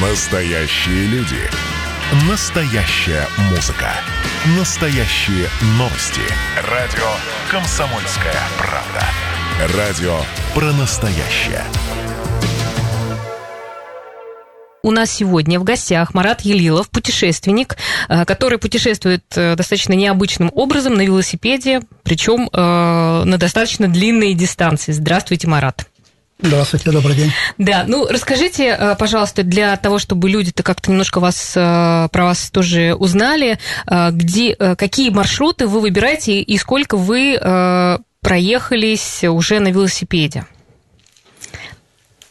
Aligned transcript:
Настоящие 0.00 1.06
люди. 1.06 1.40
Настоящая 2.30 3.26
музыка. 3.50 3.90
Настоящие 4.56 5.48
новости. 5.76 6.20
Радио 6.70 7.04
«Комсомольская 7.50 8.40
правда». 8.58 9.04
Радио 9.76 10.20
про 10.54 10.72
настоящее. 10.72 11.64
У 14.84 14.92
нас 14.92 15.10
сегодня 15.10 15.58
в 15.58 15.64
гостях 15.64 16.14
Марат 16.14 16.42
Елилов, 16.42 16.90
путешественник, 16.90 17.76
э, 18.08 18.24
который 18.24 18.58
путешествует 18.58 19.24
э, 19.34 19.56
достаточно 19.56 19.94
необычным 19.94 20.52
образом 20.54 20.94
на 20.94 21.02
велосипеде, 21.02 21.80
причем 22.04 22.48
э, 22.52 23.24
на 23.24 23.36
достаточно 23.36 23.88
длинные 23.88 24.34
дистанции. 24.34 24.92
Здравствуйте, 24.92 25.48
Марат. 25.48 25.88
Здравствуйте, 26.40 26.92
добрый 26.92 27.16
день. 27.16 27.32
Да, 27.58 27.84
ну 27.88 28.06
расскажите, 28.06 28.96
пожалуйста, 28.98 29.42
для 29.42 29.76
того, 29.76 29.98
чтобы 29.98 30.30
люди-то 30.30 30.62
как-то 30.62 30.90
немножко 30.90 31.18
вас, 31.18 31.52
про 31.52 32.08
вас 32.12 32.50
тоже 32.50 32.94
узнали, 32.94 33.58
где, 33.86 34.54
какие 34.54 35.10
маршруты 35.10 35.66
вы 35.66 35.80
выбираете 35.80 36.40
и 36.40 36.56
сколько 36.58 36.96
вы 36.96 37.38
проехались 38.20 39.24
уже 39.24 39.58
на 39.58 39.68
велосипеде? 39.68 40.46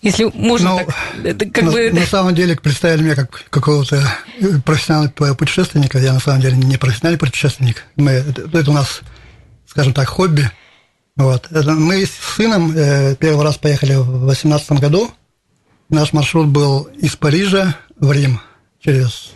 Если 0.02 0.26
можно 0.34 0.70
ну, 0.70 0.86
так, 1.24 1.52
как 1.52 1.64
на, 1.64 1.72
бы... 1.72 1.92
На 1.92 2.06
самом 2.06 2.34
деле 2.34 2.56
представили 2.56 3.02
меня 3.02 3.16
как 3.16 3.44
какого-то 3.50 4.02
профессионального 4.64 5.34
путешественника. 5.34 5.98
Я 5.98 6.14
на 6.14 6.20
самом 6.20 6.40
деле 6.40 6.56
не 6.56 6.78
профессиональный 6.78 7.18
путешественник. 7.18 7.84
Мы, 7.98 8.12
это, 8.12 8.44
это 8.58 8.72
у 8.72 8.74
нас, 8.74 9.02
скажем 9.66 9.94
так, 9.94 10.08
хобби. 10.08 10.50
Вот. 11.18 11.48
Мы 11.52 12.06
с 12.06 12.12
сыном 12.12 12.72
э, 12.76 13.16
первый 13.16 13.44
раз 13.44 13.58
поехали 13.58 13.96
в 13.96 14.26
2018 14.26 14.72
году. 14.74 15.12
Наш 15.90 16.14
маршрут 16.14 16.48
был 16.48 16.84
из 17.00 17.16
Парижа 17.16 17.76
в 18.00 18.12
Рим 18.12 18.40
через, 18.80 19.32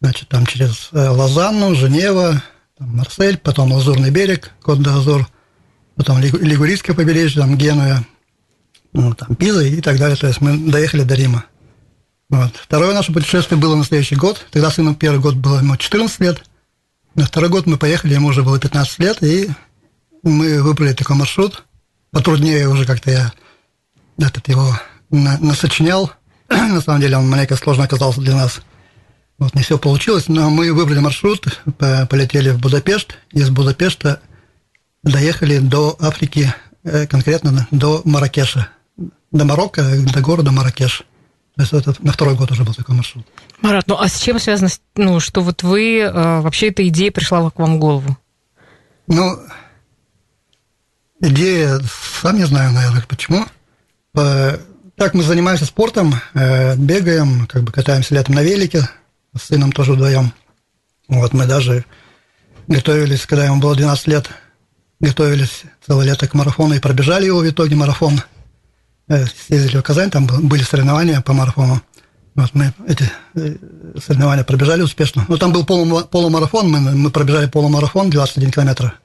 значит, 0.00 0.28
там 0.28 0.44
через 0.44 0.90
э, 0.92 1.08
Лозанну, 1.08 1.74
Женева, 1.74 2.42
там, 2.76 2.96
Марсель, 2.96 3.38
потом 3.38 3.72
Лазурный 3.72 4.10
берег, 4.10 4.52
Кот-де-Азур, 4.62 5.26
потом 5.96 6.18
Лигурийское 6.20 6.94
побережье, 6.94 7.40
там 7.40 7.56
Генуя, 7.56 8.04
ну, 8.92 9.14
там, 9.14 9.34
Пиза 9.36 9.64
и 9.64 9.80
так 9.80 9.98
далее. 9.98 10.16
То 10.16 10.26
есть 10.26 10.42
мы 10.42 10.70
доехали 10.70 11.02
до 11.02 11.14
Рима. 11.14 11.46
Вот. 12.28 12.52
Второе 12.56 12.92
наше 12.92 13.12
путешествие 13.12 13.58
было 13.58 13.74
на 13.74 13.84
следующий 13.84 14.16
год. 14.16 14.44
Тогда 14.50 14.70
сыну 14.70 14.94
первый 14.94 15.20
год 15.20 15.36
было 15.36 15.60
ему 15.60 15.76
14 15.76 16.20
лет. 16.20 16.44
На 17.14 17.24
второй 17.24 17.48
год 17.48 17.64
мы 17.64 17.78
поехали, 17.78 18.12
ему 18.12 18.28
уже 18.28 18.42
было 18.42 18.58
15 18.60 18.98
лет, 18.98 19.22
и 19.22 19.48
мы 20.30 20.62
выбрали 20.62 20.92
такой 20.92 21.16
маршрут. 21.16 21.64
Потруднее 22.10 22.68
уже 22.68 22.84
как-то 22.84 23.10
я 23.10 23.32
этот 24.18 24.48
его 24.48 24.78
насочинял. 25.10 26.10
на 26.48 26.80
самом 26.80 27.00
деле 27.00 27.16
он 27.16 27.28
маленько 27.28 27.56
сложно 27.56 27.84
оказался 27.84 28.20
для 28.20 28.34
нас. 28.34 28.60
Вот, 29.38 29.54
не 29.54 29.62
все 29.62 29.78
получилось, 29.78 30.28
но 30.28 30.48
мы 30.48 30.72
выбрали 30.72 31.00
маршрут, 31.00 31.46
полетели 31.78 32.50
в 32.50 32.58
Будапешт, 32.58 33.18
из 33.32 33.50
Будапешта 33.50 34.20
доехали 35.02 35.58
до 35.58 35.94
Африки, 36.00 36.54
э, 36.84 37.06
конкретно 37.06 37.68
до 37.70 38.00
Маракеша 38.04 38.70
до 39.36 39.44
Марокко, 39.44 39.82
до 39.82 40.20
города 40.20 40.50
Маракеш. 40.52 41.02
То 41.56 41.62
есть 41.62 41.72
это 41.72 41.94
на 42.00 42.12
второй 42.12 42.34
год 42.34 42.50
уже 42.50 42.64
был 42.64 42.74
такой 42.74 42.94
маршрут. 42.94 43.26
Марат, 43.62 43.86
ну 43.86 43.96
а 43.98 44.08
с 44.08 44.20
чем 44.20 44.38
связано, 44.38 44.68
ну, 44.94 45.20
что 45.20 45.40
вот 45.40 45.62
вы, 45.62 46.00
э, 46.00 46.40
вообще 46.40 46.68
эта 46.68 46.86
идея 46.88 47.10
пришла 47.10 47.48
к 47.50 47.58
вам 47.58 47.76
в 47.76 47.78
голову? 47.78 48.16
Ну, 49.06 49.38
идея, 51.20 51.80
сам 52.22 52.36
не 52.36 52.44
знаю, 52.44 52.72
наверное, 52.72 53.04
почему. 53.08 53.46
Так 54.12 55.12
мы 55.12 55.22
занимаемся 55.22 55.66
спортом, 55.66 56.14
э, 56.32 56.74
бегаем, 56.76 57.46
как 57.46 57.64
бы 57.64 57.70
катаемся 57.72 58.14
летом 58.14 58.34
на 58.34 58.42
велике, 58.42 58.88
с 59.36 59.42
сыном 59.42 59.70
тоже 59.70 59.92
вдвоем. 59.92 60.32
Вот 61.08 61.34
мы 61.34 61.44
даже 61.46 61.84
готовились, 62.66 63.26
когда 63.26 63.44
ему 63.44 63.60
было 63.60 63.76
12 63.76 64.06
лет, 64.06 64.30
готовились 65.00 65.64
целое 65.86 66.06
лето 66.06 66.26
к 66.26 66.32
марафону 66.32 66.74
и 66.74 66.80
пробежали 66.80 67.26
его 67.26 67.40
в 67.40 67.48
итоге 67.48 67.76
марафон– 67.76 68.22
Э, 69.08 69.24
съездили 69.24 69.78
в 69.78 69.82
Казань, 69.82 70.10
там 70.10 70.26
были 70.26 70.62
соревнования 70.62 71.20
по 71.20 71.32
марафону. 71.32 71.80
Вот 72.34 72.50
мы 72.54 72.72
эти 72.88 73.10
э, 73.34 73.56
соревнования 74.04 74.42
пробежали 74.42 74.82
успешно. 74.82 75.24
Но 75.28 75.36
там 75.36 75.52
был 75.52 75.64
полумарафон, 75.64 76.68
мы, 76.68 76.80
мы 76.80 77.10
пробежали 77.10 77.46
полумарафон 77.46 78.10
21 78.10 78.50
километр. 78.50 78.98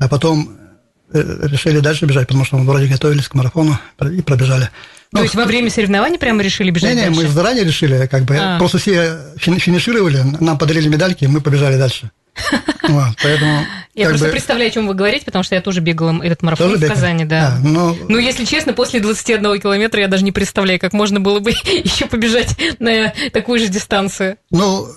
А 0.00 0.08
потом 0.08 0.50
э, 0.50 0.67
решили 1.12 1.80
дальше 1.80 2.06
бежать, 2.06 2.28
потому 2.28 2.44
что 2.44 2.56
мы 2.56 2.64
вроде 2.64 2.86
готовились 2.86 3.28
к 3.28 3.34
марафону 3.34 3.78
и 4.00 4.22
пробежали. 4.22 4.70
То 5.10 5.18
ну, 5.18 5.22
есть 5.22 5.34
во 5.34 5.46
время 5.46 5.70
соревнований 5.70 6.18
прямо 6.18 6.42
решили 6.42 6.70
бежать 6.70 6.90
не, 6.90 6.96
не, 6.96 7.06
дальше? 7.06 7.22
мы 7.22 7.28
заранее 7.28 7.64
решили, 7.64 8.06
как 8.10 8.24
бы, 8.24 8.36
а. 8.36 8.58
просто 8.58 8.76
все 8.76 9.18
финишировали, 9.38 10.22
нам 10.40 10.58
подарили 10.58 10.88
медальки, 10.88 11.24
и 11.24 11.28
мы 11.28 11.40
побежали 11.40 11.76
дальше. 11.76 12.10
Вот, 12.88 13.16
поэтому, 13.22 13.66
я 13.94 14.08
просто 14.08 14.26
бы... 14.26 14.32
представляю, 14.32 14.70
о 14.70 14.72
чем 14.72 14.86
вы 14.86 14.94
говорите, 14.94 15.26
потому 15.26 15.42
что 15.42 15.54
я 15.54 15.60
тоже 15.60 15.80
бегала 15.80 16.22
этот 16.22 16.42
марафон 16.42 16.70
тоже 16.70 16.86
в 16.86 16.88
Казани, 16.88 17.26
да. 17.26 17.48
А, 17.48 17.58
но... 17.58 17.90
Ну, 17.90 18.06
ну, 18.08 18.18
если 18.18 18.46
честно, 18.46 18.72
после 18.72 19.00
21 19.00 19.60
километра 19.60 20.00
я 20.00 20.08
даже 20.08 20.24
не 20.24 20.32
представляю, 20.32 20.80
как 20.80 20.94
можно 20.94 21.20
было 21.20 21.38
бы 21.38 21.50
еще 21.64 22.06
побежать 22.06 22.56
на 22.78 23.12
такую 23.30 23.58
же 23.58 23.68
дистанцию. 23.68 24.38
Ну, 24.50 24.88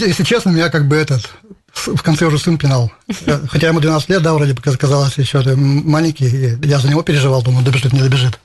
если 0.00 0.24
честно, 0.24 0.50
меня 0.50 0.70
как 0.70 0.88
бы 0.88 0.96
этот 0.96 1.28
в 1.74 2.02
конце 2.02 2.26
уже 2.26 2.38
сын 2.38 2.56
пинал. 2.56 2.90
Хотя 3.50 3.68
ему 3.68 3.80
12 3.80 4.08
лет, 4.08 4.22
да, 4.22 4.34
вроде 4.34 4.54
бы 4.54 4.62
казалось 4.62 5.18
еще 5.18 5.42
маленький, 5.54 6.58
я 6.62 6.78
за 6.78 6.88
него 6.88 7.02
переживал, 7.02 7.42
думаю, 7.42 7.64
добежит, 7.64 7.92
не 7.92 8.00
добежит. 8.00 8.38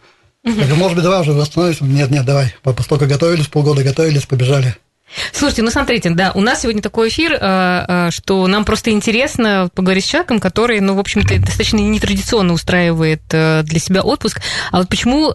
Я 0.43 0.53
говорю, 0.53 0.75
может 0.75 0.95
быть, 0.95 1.03
давай 1.03 1.21
уже 1.21 1.33
восстановимся. 1.33 1.83
Нет, 1.83 2.09
нет, 2.11 2.25
давай. 2.25 2.55
Постолько 2.63 3.07
готовились, 3.07 3.47
полгода 3.47 3.83
готовились, 3.83 4.25
побежали. 4.25 4.75
Слушайте, 5.33 5.63
ну 5.63 5.71
смотрите, 5.71 6.11
да, 6.11 6.31
у 6.35 6.41
нас 6.41 6.61
сегодня 6.61 6.81
такой 6.81 7.09
эфир, 7.09 7.33
э, 7.33 7.37
э, 7.41 8.11
что 8.11 8.45
нам 8.47 8.63
просто 8.63 8.91
интересно 8.91 9.69
поговорить 9.73 10.05
с 10.05 10.07
человеком, 10.07 10.39
который, 10.39 10.79
ну, 10.81 10.95
в 10.95 10.99
общем-то, 10.99 11.39
достаточно 11.39 11.77
нетрадиционно 11.77 12.53
устраивает 12.53 13.21
э, 13.31 13.63
для 13.63 13.79
себя 13.79 14.01
отпуск. 14.01 14.39
А 14.71 14.77
вот 14.77 14.89
почему, 14.89 15.33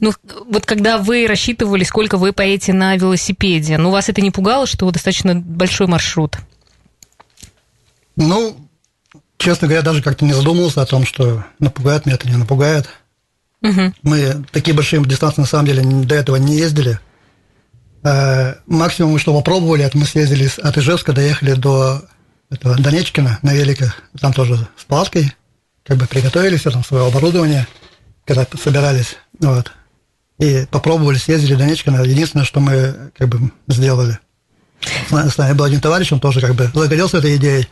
ну, 0.00 0.12
вот 0.48 0.66
когда 0.66 0.98
вы 0.98 1.26
рассчитывали, 1.26 1.84
сколько 1.84 2.16
вы 2.16 2.32
поедете 2.32 2.72
на 2.72 2.96
велосипеде, 2.96 3.78
ну, 3.78 3.90
вас 3.90 4.08
это 4.08 4.20
не 4.20 4.30
пугало, 4.30 4.66
что 4.66 4.90
достаточно 4.90 5.34
большой 5.34 5.86
маршрут? 5.86 6.36
Ну, 8.16 8.68
честно 9.38 9.68
говоря, 9.68 9.82
даже 9.82 10.02
как-то 10.02 10.24
не 10.24 10.32
задумывался 10.32 10.82
о 10.82 10.86
том, 10.86 11.04
что 11.04 11.44
напугает 11.58 12.06
меня 12.06 12.16
это, 12.16 12.28
не 12.28 12.36
напугает. 12.36 12.88
Угу. 13.62 13.94
Мы 14.02 14.44
такие 14.50 14.74
большие 14.74 15.04
дистанции, 15.04 15.40
на 15.40 15.46
самом 15.46 15.66
деле, 15.66 15.82
до 15.82 16.14
этого 16.14 16.36
не 16.36 16.56
ездили– 16.56 16.98
Э, 18.04 18.54
максимум, 18.66 19.18
что 19.18 19.34
попробовали, 19.34 19.84
это 19.84 19.96
мы 19.96 20.06
съездили 20.06 20.50
от 20.60 20.76
Ижевска, 20.76 21.12
доехали 21.12 21.52
до 21.52 22.02
этого 22.50 22.76
Донечкина 22.76 23.38
на 23.42 23.54
великах, 23.54 24.02
там 24.20 24.32
тоже 24.32 24.56
с 24.76 24.84
палаткой, 24.84 25.32
как 25.84 25.98
бы 25.98 26.06
приготовились, 26.06 26.62
там 26.62 26.84
свое 26.84 27.06
оборудование, 27.06 27.66
когда 28.24 28.46
собирались, 28.60 29.16
вот. 29.38 29.72
И 30.38 30.66
попробовали, 30.70 31.18
съездили 31.18 31.54
в 31.54 31.58
Донечкино. 31.58 32.02
Единственное, 32.02 32.44
что 32.44 32.58
мы 32.58 33.12
как 33.16 33.28
бы 33.28 33.52
сделали. 33.68 34.18
С 35.08 35.38
нами 35.38 35.52
был 35.52 35.64
один 35.64 35.80
товарищ, 35.80 36.10
он 36.10 36.18
тоже 36.18 36.40
как 36.40 36.56
бы 36.56 36.68
загорелся 36.74 37.18
этой 37.18 37.36
идеей. 37.36 37.68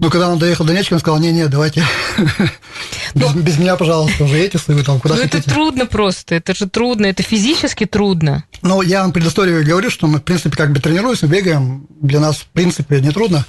Ну, 0.00 0.10
когда 0.10 0.28
он 0.28 0.38
доехал 0.38 0.64
до 0.64 0.72
Донечка, 0.72 0.94
он 0.94 1.00
сказал, 1.00 1.18
не-не, 1.18 1.48
давайте 1.48 1.84
без, 3.14 3.34
ну, 3.34 3.42
без 3.42 3.58
меня, 3.58 3.76
пожалуйста, 3.76 4.24
уже 4.24 4.38
эти 4.38 4.56
вы 4.68 4.84
там 4.84 5.00
куда 5.00 5.16
Ну, 5.16 5.22
это 5.22 5.42
трудно 5.42 5.86
просто, 5.86 6.36
это 6.36 6.54
же 6.54 6.68
трудно, 6.68 7.06
это 7.06 7.24
физически 7.24 7.84
трудно. 7.84 8.44
Ну, 8.62 8.80
я 8.82 9.02
вам 9.02 9.12
предысторию 9.12 9.66
говорю, 9.66 9.90
что 9.90 10.06
мы, 10.06 10.18
в 10.18 10.22
принципе, 10.22 10.56
как 10.56 10.72
бы 10.72 10.78
тренируемся, 10.78 11.26
бегаем, 11.26 11.88
для 12.00 12.20
нас, 12.20 12.36
в 12.36 12.46
принципе, 12.46 13.00
не 13.00 13.10
трудно. 13.10 13.44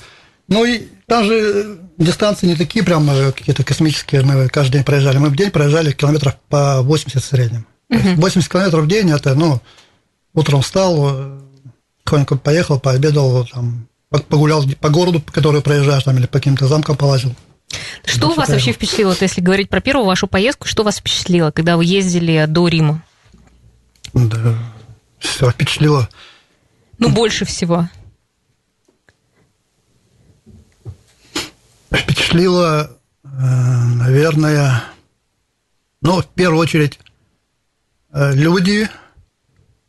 Ну, 0.47 0.65
и 0.65 0.87
там 1.05 1.25
же 1.25 1.79
дистанции 1.99 2.47
не 2.47 2.55
такие 2.55 2.83
прям 2.83 3.07
э, 3.11 3.31
какие-то 3.31 3.63
космические, 3.63 4.23
мы 4.23 4.47
каждый 4.47 4.73
день 4.73 4.83
проезжали. 4.83 5.19
Мы 5.19 5.29
в 5.29 5.35
день 5.35 5.51
проезжали 5.51 5.91
километров 5.91 6.35
по 6.49 6.81
80 6.81 7.21
в 7.21 7.25
среднем. 7.25 7.67
Угу. 7.91 8.15
80 8.15 8.51
километров 8.51 8.85
в 8.85 8.87
день, 8.87 9.11
это, 9.11 9.35
ну, 9.35 9.61
утром 10.33 10.63
встал, 10.63 11.09
э, 11.11 11.39
тихонько 12.03 12.35
поехал, 12.37 12.79
пообедал, 12.79 13.45
там, 13.45 13.87
погулял 14.09 14.63
по 14.79 14.89
городу, 14.89 15.19
по 15.19 15.31
который 15.31 15.61
проезжаешь, 15.61 16.03
там, 16.03 16.17
или 16.17 16.25
по 16.25 16.33
каким-то 16.33 16.67
замкам 16.67 16.97
полазил. 16.97 17.35
Что 18.03 18.27
у 18.27 18.29
вас 18.29 18.47
поехал. 18.47 18.53
вообще 18.53 18.71
впечатлило, 18.71 19.09
вот 19.09 19.21
если 19.21 19.41
говорить 19.41 19.69
про 19.69 19.81
первую 19.81 20.05
вашу 20.05 20.27
поездку, 20.27 20.67
что 20.67 20.83
вас 20.83 20.97
впечатлило, 20.97 21.51
когда 21.51 21.77
вы 21.77 21.85
ездили 21.85 22.45
до 22.47 22.67
Рима? 22.67 23.03
Да, 24.13 24.57
все 25.19 25.51
впечатлило. 25.51 26.09
Ну, 26.97 27.09
больше 27.09 27.45
всего. 27.45 27.87
Впечатлило, 31.91 32.97
э, 33.23 33.27
наверное, 33.27 34.83
ну, 36.01 36.21
в 36.21 36.27
первую 36.27 36.59
очередь, 36.59 36.99
э, 38.11 38.33
люди, 38.33 38.89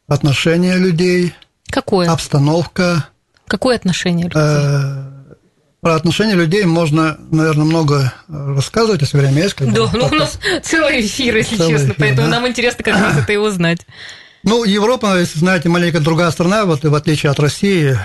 отношения 0.06 0.76
людей. 0.76 1.34
Какое? 1.68 2.10
Обстановка. 2.10 3.08
Какое 3.50 3.74
отношение 3.74 4.26
людей? 4.26 4.40
Э, 4.40 5.34
про 5.80 5.96
отношения 5.96 6.34
людей 6.34 6.64
можно, 6.66 7.18
наверное, 7.32 7.64
много 7.64 8.12
рассказывать, 8.28 9.00
если 9.00 9.18
время 9.18 9.42
есть. 9.42 9.56
Да, 9.58 9.90
ну 9.92 10.06
у 10.06 10.14
нас 10.14 10.38
целый 10.62 11.00
эфир, 11.00 11.36
если 11.36 11.56
целый 11.56 11.72
честно, 11.72 11.86
эфир, 11.86 11.96
поэтому 11.98 12.28
да? 12.28 12.36
нам 12.36 12.46
интересно 12.46 12.84
как 12.84 12.94
раз 12.94 13.16
это 13.18 13.32
и 13.32 13.36
узнать. 13.36 13.80
Ну, 14.42 14.64
Европа, 14.64 15.18
если 15.18 15.38
знаете, 15.38 15.68
маленько 15.68 16.00
другая 16.00 16.30
страна, 16.30 16.64
вот 16.64 16.82
в 16.82 16.94
отличие 16.94 17.30
от 17.30 17.38
России, 17.38 17.98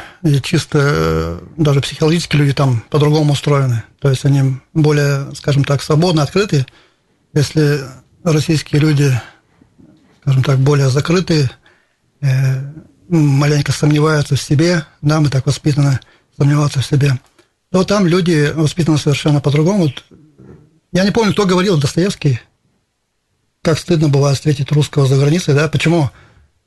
чисто 0.43 0.79
э, 0.81 1.39
даже 1.55 1.79
психологически 1.79 2.35
люди 2.35 2.53
там 2.53 2.83
по-другому 2.89 3.31
устроены. 3.31 3.83
То 4.01 4.09
есть 4.09 4.25
они 4.25 4.57
более, 4.73 5.33
скажем 5.33 5.63
так, 5.63 5.81
свободно, 5.81 6.23
открыты. 6.23 6.65
Если 7.33 7.79
российские 8.25 8.81
люди, 8.81 9.17
скажем 10.23 10.43
так, 10.43 10.57
более 10.57 10.89
закрытые, 10.89 11.49
э, 12.19 12.27
маленько 13.09 13.71
сомневаются 13.71 14.35
в 14.35 14.41
себе, 14.41 14.85
да, 15.01 15.19
мы 15.19 15.29
так 15.29 15.45
воспитаны 15.45 15.99
сомневаться 16.37 16.81
в 16.81 16.85
себе, 16.85 17.19
то 17.71 17.83
там 17.83 18.07
люди 18.07 18.51
воспитаны 18.55 18.97
совершенно 18.97 19.41
по-другому. 19.41 19.91
Я 20.91 21.03
не 21.03 21.11
помню, 21.11 21.33
кто 21.33 21.45
говорил, 21.45 21.77
Достоевский, 21.77 22.39
как 23.61 23.79
стыдно 23.79 24.09
бывает 24.09 24.37
встретить 24.37 24.71
русского 24.71 25.07
за 25.07 25.17
границей, 25.17 25.53
да, 25.53 25.67
почему? 25.67 26.09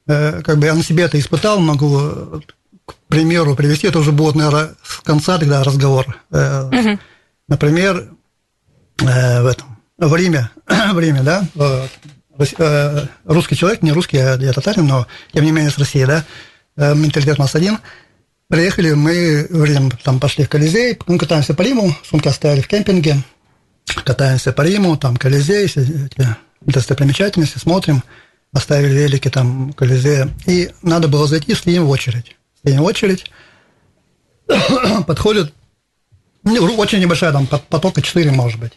Э, 0.07 0.43
как 0.43 0.59
бы 0.59 0.67
я 0.67 0.75
на 0.75 0.83
себе 0.83 1.05
это 1.05 1.19
испытал, 1.19 1.61
могу 1.61 2.43
к 2.85 2.95
примеру 3.09 3.55
привести, 3.55 3.87
это 3.87 3.99
уже 3.99 4.13
будет, 4.13 4.35
наверное, 4.35 4.75
с 4.83 5.01
конца 5.01 5.39
тогда 5.39 5.63
разговор. 5.63 6.07
Угу. 6.31 6.99
Например, 7.49 8.11
в 8.99 9.47
этом, 9.47 9.79
в 9.99 10.15
Риме, 10.15 10.51
в 10.67 10.99
Риме, 10.99 11.23
да, 11.23 11.47
русский 13.25 13.57
человек, 13.57 13.83
не 13.83 13.93
русский, 13.93 14.19
а 14.19 14.37
я 14.37 14.53
татарин, 14.53 14.87
но 14.87 15.07
тем 15.33 15.45
не 15.45 15.53
менее 15.53 15.71
с 15.71 15.79
России, 15.79 16.05
да, 16.05 16.25
менталитет 16.77 17.39
у 17.39 17.43
нас 17.43 17.55
один. 17.55 17.79
Приехали 18.49 18.93
мы 18.93 19.47
в 19.51 19.65
Рим, 19.65 19.91
там 19.91 20.21
пошли 20.21 20.45
в 20.45 20.49
Колизей, 20.49 20.99
мы 21.07 21.19
катаемся 21.19 21.55
по 21.55 21.63
Риму, 21.63 21.95
сумки 22.09 22.29
оставили 22.29 22.63
в 22.63 22.69
кемпинге, 22.69 23.17
катаемся 24.05 24.53
по 24.53 24.63
Риму, 24.63 24.97
там 24.97 25.17
Колизей, 25.17 25.67
эти 25.67 26.37
достопримечательности, 26.63 27.59
смотрим– 27.59 28.03
оставили 28.53 28.93
велики 28.93 29.29
там, 29.29 29.73
Колизея, 29.73 30.29
и 30.47 30.71
надо 30.83 31.09
было 31.09 31.27
зайти, 31.27 31.55
стоим 31.55 31.85
в 31.85 31.91
очередь. 31.91 32.37
Стоим 32.59 32.83
в 32.83 32.85
очередь, 32.85 33.31
подходит, 35.07 35.53
ну, 36.45 36.77
очень 36.77 37.01
небольшая, 37.01 37.33
там, 37.33 37.47
потока 37.47 38.01
4, 38.01 38.31
может 38.31 38.61
быть. 38.61 38.73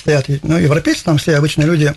Стоят, 0.00 0.26
ну, 0.42 0.56
европейцы, 0.56 1.04
там 1.04 1.18
все 1.18 1.36
обычные 1.36 1.66
люди, 1.66 1.94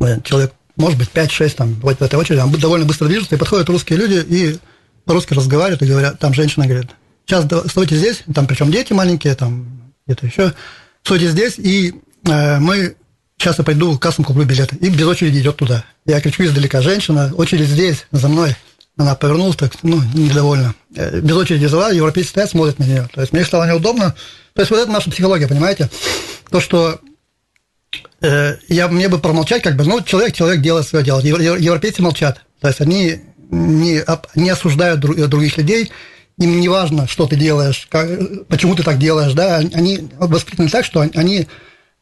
э, 0.00 0.20
человек, 0.24 0.52
может 0.76 0.98
быть, 0.98 1.10
5-6 1.10 1.50
там, 1.54 1.74
вот 1.82 1.98
в 1.98 2.02
этой 2.02 2.18
очереди, 2.18 2.40
там 2.40 2.50
довольно 2.52 2.86
быстро 2.86 3.08
движутся, 3.08 3.34
и 3.34 3.38
подходят 3.38 3.68
русские 3.68 3.98
люди, 3.98 4.24
и 4.26 4.58
по-русски 5.04 5.34
разговаривают, 5.34 5.82
и 5.82 5.86
говорят, 5.86 6.18
там 6.18 6.32
женщина 6.32 6.66
говорит, 6.66 6.90
сейчас 7.26 7.44
стойте 7.70 7.96
здесь, 7.96 8.22
там 8.34 8.46
причем 8.46 8.70
дети 8.70 8.94
маленькие, 8.94 9.34
там 9.34 9.92
где-то 10.06 10.26
еще, 10.26 10.54
стойте 11.02 11.28
здесь, 11.28 11.58
и 11.58 11.94
э, 12.26 12.58
мы 12.58 12.96
сейчас 13.36 13.58
я 13.58 13.64
пойду 13.64 13.98
к 13.98 14.02
кассам 14.02 14.24
куплю 14.24 14.44
билеты. 14.44 14.76
И 14.76 14.88
без 14.88 15.06
очереди 15.06 15.38
идет 15.38 15.56
туда. 15.56 15.84
Я 16.06 16.20
кричу 16.20 16.44
издалека, 16.44 16.82
женщина, 16.82 17.32
очередь 17.36 17.68
здесь, 17.68 18.06
за 18.12 18.28
мной. 18.28 18.54
Она 18.96 19.14
повернулась 19.14 19.56
так, 19.56 19.72
ну, 19.82 20.00
недовольна. 20.14 20.74
Э, 20.94 21.20
без 21.20 21.34
очереди 21.34 21.66
взяла, 21.66 21.90
европейцы 21.90 22.30
стоят, 22.30 22.50
смотрят 22.50 22.78
на 22.78 22.84
нее. 22.84 23.08
То 23.12 23.20
есть 23.20 23.32
мне 23.32 23.44
стало 23.44 23.68
неудобно. 23.68 24.14
То 24.54 24.62
есть 24.62 24.70
вот 24.70 24.80
это 24.80 24.90
наша 24.90 25.10
психология, 25.10 25.48
понимаете? 25.48 25.90
То, 26.50 26.60
что 26.60 27.00
я, 28.20 28.88
мне 28.88 29.08
бы 29.08 29.18
промолчать, 29.18 29.62
как 29.62 29.76
бы, 29.76 29.84
ну, 29.84 30.02
человек, 30.02 30.34
человек 30.34 30.60
делает 30.60 30.86
свое 30.86 31.04
дело. 31.04 31.20
Европейцы 31.20 32.02
молчат. 32.02 32.42
То 32.60 32.68
есть 32.68 32.80
они 32.80 33.20
не, 33.50 34.04
не 34.34 34.50
осуждают 34.50 35.00
других 35.00 35.56
людей, 35.56 35.90
им 36.38 36.60
не 36.60 36.68
важно, 36.68 37.06
что 37.06 37.26
ты 37.26 37.36
делаешь, 37.36 37.86
как, 37.90 38.08
почему 38.48 38.74
ты 38.74 38.82
так 38.82 38.98
делаешь, 38.98 39.34
да, 39.34 39.56
они 39.56 40.08
воспитаны 40.18 40.68
так, 40.68 40.84
что 40.84 41.00
они 41.00 41.46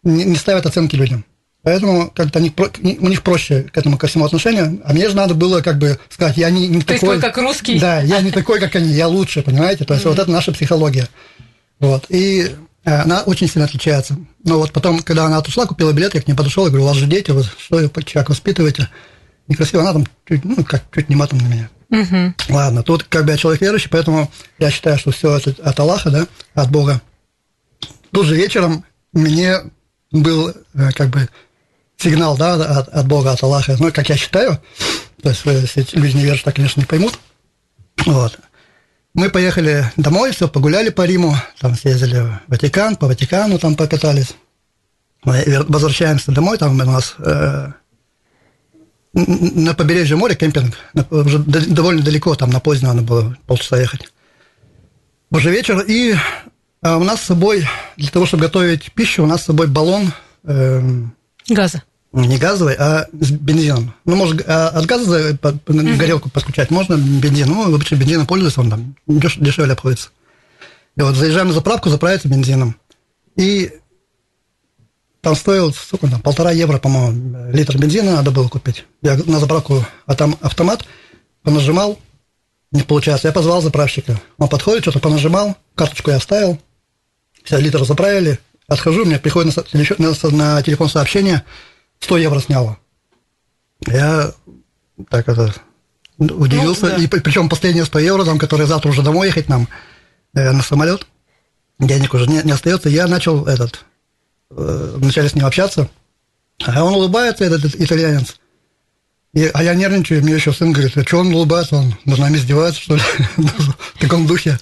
не 0.05 0.37
ставят 0.37 0.67
оценки 0.67 0.95
людям. 0.95 1.25
Поэтому 1.63 2.11
как-то 2.15 2.39
они, 2.39 2.55
у 3.01 3.09
них 3.09 3.23
проще 3.23 3.63
к 3.63 3.77
этому 3.77 3.99
ко 3.99 4.07
всему 4.07 4.25
отношению. 4.25 4.81
А 4.85 4.93
мне 4.93 5.09
же 5.09 5.17
надо 5.17 5.35
было 5.35 5.61
как 5.61 5.79
бы 5.79 5.99
сказать, 6.09 6.37
я 6.37 6.51
не, 6.51 6.69
не 6.69 6.81
То 6.81 6.95
такой... 6.95 7.15
есть 7.17 7.23
вы 7.25 7.31
как 7.31 7.37
русский? 7.39 7.79
Да, 7.81 8.01
я 8.01 8.21
не 8.21 8.31
такой, 8.31 8.61
как 8.61 8.77
они, 8.77 8.93
я 8.93 9.09
лучше, 9.09 9.43
понимаете? 9.43 9.85
То 9.85 9.95
есть 9.95 10.07
mm-hmm. 10.07 10.11
вот 10.11 10.19
это 10.19 10.31
наша 10.31 10.53
психология. 10.53 11.09
Вот. 11.81 12.07
И 12.11 12.43
э, 12.45 12.53
она 12.89 13.23
очень 13.23 13.49
сильно 13.49 13.67
отличается. 13.67 14.17
Но 14.45 14.59
вот 14.59 14.73
потом, 14.73 15.03
когда 15.03 15.27
она 15.27 15.39
отошла, 15.39 15.67
купила 15.67 15.93
билет, 15.93 16.15
я 16.15 16.23
к 16.23 16.29
ней 16.29 16.35
подошел 16.35 16.67
и 16.67 16.71
говорю, 16.71 16.85
у 16.85 16.89
вас 16.89 16.97
же 16.97 17.07
дети, 17.07 17.31
вот 17.31 17.47
что 17.59 17.77
вы 17.77 17.89
как 17.89 18.29
воспитываете? 18.29 18.89
Некрасиво, 19.47 19.83
она 19.83 19.93
там 19.95 20.07
чуть, 20.29 20.45
ну, 20.45 20.63
как 20.65 20.85
чуть 20.95 21.09
не 21.09 21.17
матом 21.17 21.39
на 21.39 21.47
меня. 21.47 21.71
Угу. 21.91 22.55
Ладно, 22.55 22.83
тут 22.83 23.05
как 23.05 23.25
бы 23.25 23.33
я 23.33 23.39
человек 23.39 23.63
верующий, 23.63 23.89
поэтому 23.91 24.31
я 24.59 24.71
считаю, 24.71 24.99
что 24.99 25.11
все 25.11 25.37
это 25.37 25.55
от 25.63 25.81
Аллаха, 25.81 26.11
да, 26.11 26.27
от 26.55 26.71
Бога. 26.71 27.01
Тут 28.11 28.27
же 28.27 28.37
вечером 28.37 28.85
мне 29.13 29.57
был 30.13 30.51
э, 30.51 30.91
как 30.93 31.09
бы 31.09 31.29
сигнал, 31.97 32.37
да, 32.37 32.55
от, 32.55 32.89
от 32.89 33.07
Бога, 33.07 33.33
от 33.33 33.43
Аллаха, 33.43 33.77
ну, 33.79 33.91
как 33.91 34.09
я 34.09 34.17
считаю, 34.17 34.61
то 35.23 35.31
есть, 35.31 35.43
если 35.45 35.99
люди 35.99 36.17
не 36.17 36.25
верят, 36.25 36.45
так, 36.45 36.55
конечно, 36.55 36.81
не 36.81 36.87
поймут, 36.87 37.19
вот. 38.05 38.39
Мы 39.15 39.31
поехали 39.31 39.91
домой, 39.97 40.33
все, 40.33 40.49
погуляли 40.49 40.91
по 40.91 41.05
Риму, 41.05 41.35
там 41.59 41.75
съездили 41.75 42.21
в 42.21 42.41
Ватикан, 42.49 42.97
по 42.97 43.07
Ватикану 43.07 43.59
там 43.59 43.75
покатались. 43.75 44.37
Мы 45.25 45.45
возвращаемся 45.69 46.31
домой, 46.33 46.59
там 46.59 46.79
у 46.79 46.85
нас 46.85 47.15
э, 47.19 47.73
на 49.13 49.75
побережье 49.75 50.17
моря 50.17 50.35
кемпинг, 50.35 50.77
уже 51.11 51.39
довольно 51.39 52.03
далеко, 52.03 52.35
там 52.35 52.51
на 52.51 52.61
поздно 52.61 52.95
надо 52.95 53.03
было 53.03 53.37
полчаса 53.47 53.79
ехать. 53.79 54.09
Уже 55.31 55.51
вечер, 55.51 55.81
и 55.81 56.15
а 56.81 56.97
у 56.97 57.05
нас 57.05 57.21
с 57.21 57.27
собой, 57.27 57.67
для 57.97 58.11
того, 58.11 58.27
чтобы 58.27 58.45
готовить 58.45 58.93
пищу, 58.93 59.25
у 59.25 59.27
нас 59.27 59.43
с 59.43 59.47
собой 59.47 59.67
баллон... 59.67 60.13
Э, 60.45 60.81
Газа. 61.49 61.83
Не 62.13 62.39
газовый, 62.39 62.75
а 62.75 63.07
с 63.13 63.31
бензином. 63.31 63.95
Ну, 64.07 64.17
может, 64.17 64.43
а 64.49 64.69
от 64.69 64.87
газа 64.87 65.39
горелку 65.43 66.31
подключать 66.31 66.71
можно 66.71 66.95
бензин. 66.95 67.49
Ну, 67.49 67.75
обычно 67.75 67.97
бензином 67.97 68.27
пользуются, 68.27 68.61
он 68.61 68.71
там 68.71 68.97
деш, 69.07 69.37
дешевле 69.37 69.75
обходится. 69.75 70.09
И 70.97 71.03
вот 71.03 71.15
заезжаем 71.17 71.49
на 71.49 71.53
заправку, 71.53 71.91
заправиться 71.91 72.29
бензином. 72.29 72.77
И 73.37 73.73
там 75.21 75.37
стоил, 75.37 75.73
сколько 75.73 76.09
там, 76.09 76.23
полтора 76.23 76.51
евро, 76.51 76.79
по-моему, 76.79 77.53
литр 77.53 77.77
бензина 77.77 78.17
надо 78.17 78.31
было 78.31 78.49
купить. 78.49 78.85
Я 79.03 79.17
на 79.27 79.39
заправку, 79.39 79.85
а 80.07 80.15
там 80.15 80.37
автомат, 80.41 80.87
понажимал, 81.43 81.99
не 82.73 82.83
получается. 82.83 83.29
Я 83.29 83.33
позвал 83.33 83.61
заправщика. 83.61 84.21
Он 84.39 84.49
подходит, 84.49 84.83
что-то 84.83 85.01
понажимал, 85.01 85.57
карточку 85.75 86.11
я 86.11 86.17
оставил, 86.17 86.59
50 87.43 87.61
литров 87.61 87.87
заправили, 87.87 88.39
отхожу, 88.67 89.05
мне 89.05 89.19
приходит 89.19 89.57
на, 89.57 89.65
на, 89.99 90.31
на 90.31 90.63
телефон 90.63 90.89
сообщение, 90.89 91.45
100 92.01 92.19
евро 92.19 92.41
сняло. 92.41 92.79
Я 93.87 94.33
так 95.11 95.29
это 95.29 95.55
удивился, 96.19 96.87
ну, 96.87 96.97
да. 96.97 97.03
и 97.03 97.07
причем 97.07 97.49
последние 97.49 97.85
100 97.85 97.99
евро, 98.01 98.25
там, 98.25 98.39
которые 98.39 98.67
завтра 98.67 98.91
уже 98.91 99.03
домой 99.03 99.29
ехать 99.29 99.49
нам 99.49 99.69
э, 100.35 100.51
на 100.51 100.63
самолет, 100.63 101.07
денег 101.79 102.13
уже 102.15 102.27
не, 102.27 102.43
не 102.43 102.53
остается, 102.53 102.89
я 102.89 103.07
начал 103.07 103.47
этот, 103.47 103.85
э, 104.51 104.95
вначале 104.97 105.29
с 105.29 105.35
ним 105.35 105.47
общаться, 105.47 105.89
а 106.65 106.83
он 106.83 106.95
улыбается, 106.95 107.45
этот, 107.45 107.65
этот 107.65 107.81
итальянец, 107.81 108.41
и, 109.33 109.45
а 109.53 109.63
я 109.63 109.75
нервничаю, 109.75 110.23
мне 110.23 110.35
еще 110.35 110.53
сын 110.53 110.73
говорит, 110.73 110.97
а 110.97 111.05
что 111.05 111.19
он 111.19 111.33
улыбается, 111.33 111.77
он 111.77 111.95
над 112.05 112.19
нами 112.19 112.37
издевается, 112.37 112.81
что 112.81 112.97
ли, 112.97 113.03
в 113.37 114.01
таком 114.01 114.27
духе. 114.27 114.59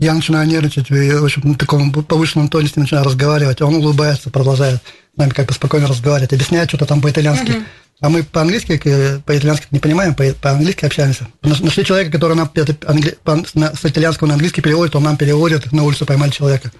Я 0.00 0.14
начинаю 0.14 0.48
нервничать, 0.48 0.90
и, 0.90 1.12
в 1.12 1.24
общем, 1.24 1.42
на 1.44 1.54
таком 1.54 1.92
повышенном 1.92 2.48
тоне 2.48 2.68
с 2.68 2.74
ним 2.74 2.84
начинаю 2.84 3.04
разговаривать. 3.04 3.60
Он 3.60 3.74
улыбается, 3.74 4.30
продолжает 4.30 4.80
с 5.14 5.18
нами 5.18 5.28
как 5.30 5.46
бы 5.46 5.52
спокойно 5.52 5.86
разговаривать, 5.86 6.32
объясняет 6.32 6.70
что-то 6.70 6.86
там 6.86 7.02
по-итальянски. 7.02 7.50
Uh-huh. 7.50 7.64
А 8.00 8.08
мы 8.08 8.22
по-английски, 8.22 8.78
по-итальянски 9.26 9.66
не 9.70 9.78
понимаем, 9.78 10.14
по-английски 10.14 10.86
общаемся. 10.86 11.28
Нашли 11.42 11.84
человека, 11.84 12.12
который 12.12 12.34
нам 12.34 12.50
англи... 12.86 13.18
с 13.54 13.84
итальянского 13.84 14.28
на 14.28 14.34
английский 14.34 14.62
переводит, 14.62 14.96
он 14.96 15.02
нам 15.02 15.18
переводит, 15.18 15.70
на 15.70 15.84
улицу 15.84 16.06
поймали 16.06 16.30
человека. 16.30 16.72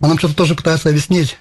Он 0.00 0.08
нам 0.08 0.18
что-то 0.18 0.34
тоже 0.34 0.54
пытается 0.54 0.88
объяснить, 0.88 1.36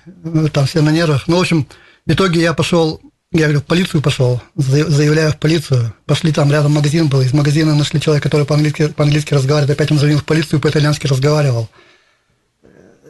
там 0.51 0.65
все 0.65 0.81
на 0.81 0.89
нервах. 0.89 1.29
Ну, 1.29 1.37
в 1.37 1.39
общем, 1.39 1.65
в 2.05 2.11
итоге 2.11 2.41
я 2.41 2.53
пошел 2.53 2.99
я 3.31 3.45
говорю, 3.45 3.59
в 3.59 3.65
полицию 3.65 4.01
пошел, 4.01 4.41
заявляю 4.55 5.31
в 5.31 5.37
полицию. 5.37 5.93
Пошли 6.05 6.31
там, 6.31 6.51
рядом 6.51 6.73
магазин 6.73 7.07
был, 7.07 7.21
из 7.21 7.33
магазина 7.33 7.75
нашли 7.75 7.99
человека, 7.99 8.29
который 8.29 8.45
по-английски, 8.45 8.87
по-английски 8.87 9.33
разговаривает. 9.33 9.75
Опять 9.75 9.91
он 9.91 9.99
звонил 9.99 10.19
в 10.19 10.25
полицию, 10.25 10.59
по-итальянски 10.59 11.07
разговаривал. 11.07 11.69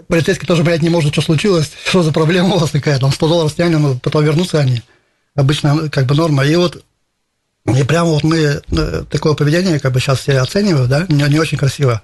Полицейский 0.07 0.48
тоже, 0.48 0.63
блядь, 0.63 0.81
не 0.81 0.89
может, 0.89 1.13
что 1.13 1.22
случилось, 1.22 1.72
что 1.86 2.03
за 2.03 2.12
проблема 2.12 2.55
у 2.55 2.60
вас 2.60 2.72
такая, 2.72 3.00
Он 3.01 3.12
100 3.12 3.27
долларов 3.27 3.51
сняли, 3.51 3.75
но 3.75 3.95
потом 3.95 4.24
вернутся 4.24 4.60
они. 4.60 4.81
Обычно 5.36 5.89
как 5.89 6.05
бы 6.05 6.15
норма. 6.15 6.45
И 6.45 6.55
вот 6.55 6.84
и 7.65 7.84
прямо 7.84 8.10
вот 8.12 8.24
мы 8.24 8.38
э, 8.38 9.03
такое 9.10 9.34
поведение, 9.34 9.79
как 9.79 9.91
бы 9.91 10.00
сейчас 10.00 10.19
все 10.19 10.39
оценивают, 10.39 10.88
да, 10.88 11.05
не, 11.10 11.24
не 11.24 11.39
очень 11.39 11.57
красиво. 11.57 12.01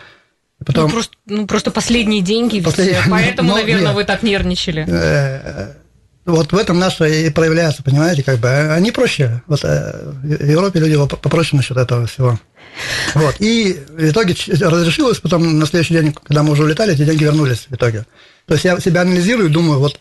Потом... 0.66 0.86
Ну, 0.86 0.90
просто, 0.90 1.14
ну, 1.28 1.48
просто 1.48 1.72
последние 1.72 2.22
деньги, 2.22 2.62
Послед... 2.62 2.98
поэтому, 3.10 3.50
но, 3.50 3.56
наверное, 3.58 3.88
нет. 3.88 3.96
вы 3.96 4.04
так 4.04 4.24
нервничали. 4.24 4.86
Вот 6.26 6.52
в 6.52 6.58
этом 6.58 6.78
наше 6.78 7.28
и 7.28 7.30
проявляется, 7.32 7.82
понимаете, 7.84 8.24
как 8.24 8.40
бы. 8.40 8.48
Они 8.48 8.92
проще. 8.92 9.42
Вот 9.48 9.64
э, 9.64 10.14
в 10.24 10.50
Европе 10.50 10.80
люди 10.80 10.96
попроще 10.96 11.58
насчет 11.58 11.78
этого 11.78 12.06
всего. 12.06 12.40
Вот. 13.16 13.36
И 13.40 13.80
в 13.90 14.10
итоге 14.10 14.36
разрешилось, 14.62 15.20
потом 15.20 15.58
на 15.58 15.66
следующий 15.66 15.96
день, 15.96 16.14
когда 16.14 16.44
мы 16.44 16.52
уже 16.52 16.64
улетали, 16.64 16.94
эти 16.94 17.06
деньги 17.06 17.24
вернулись 17.24 17.68
в 17.70 17.74
итоге. 17.74 18.06
То 18.46 18.54
есть 18.54 18.66
я 18.66 18.80
себя 18.80 19.02
анализирую, 19.02 19.50
думаю, 19.50 19.80
вот 19.80 20.00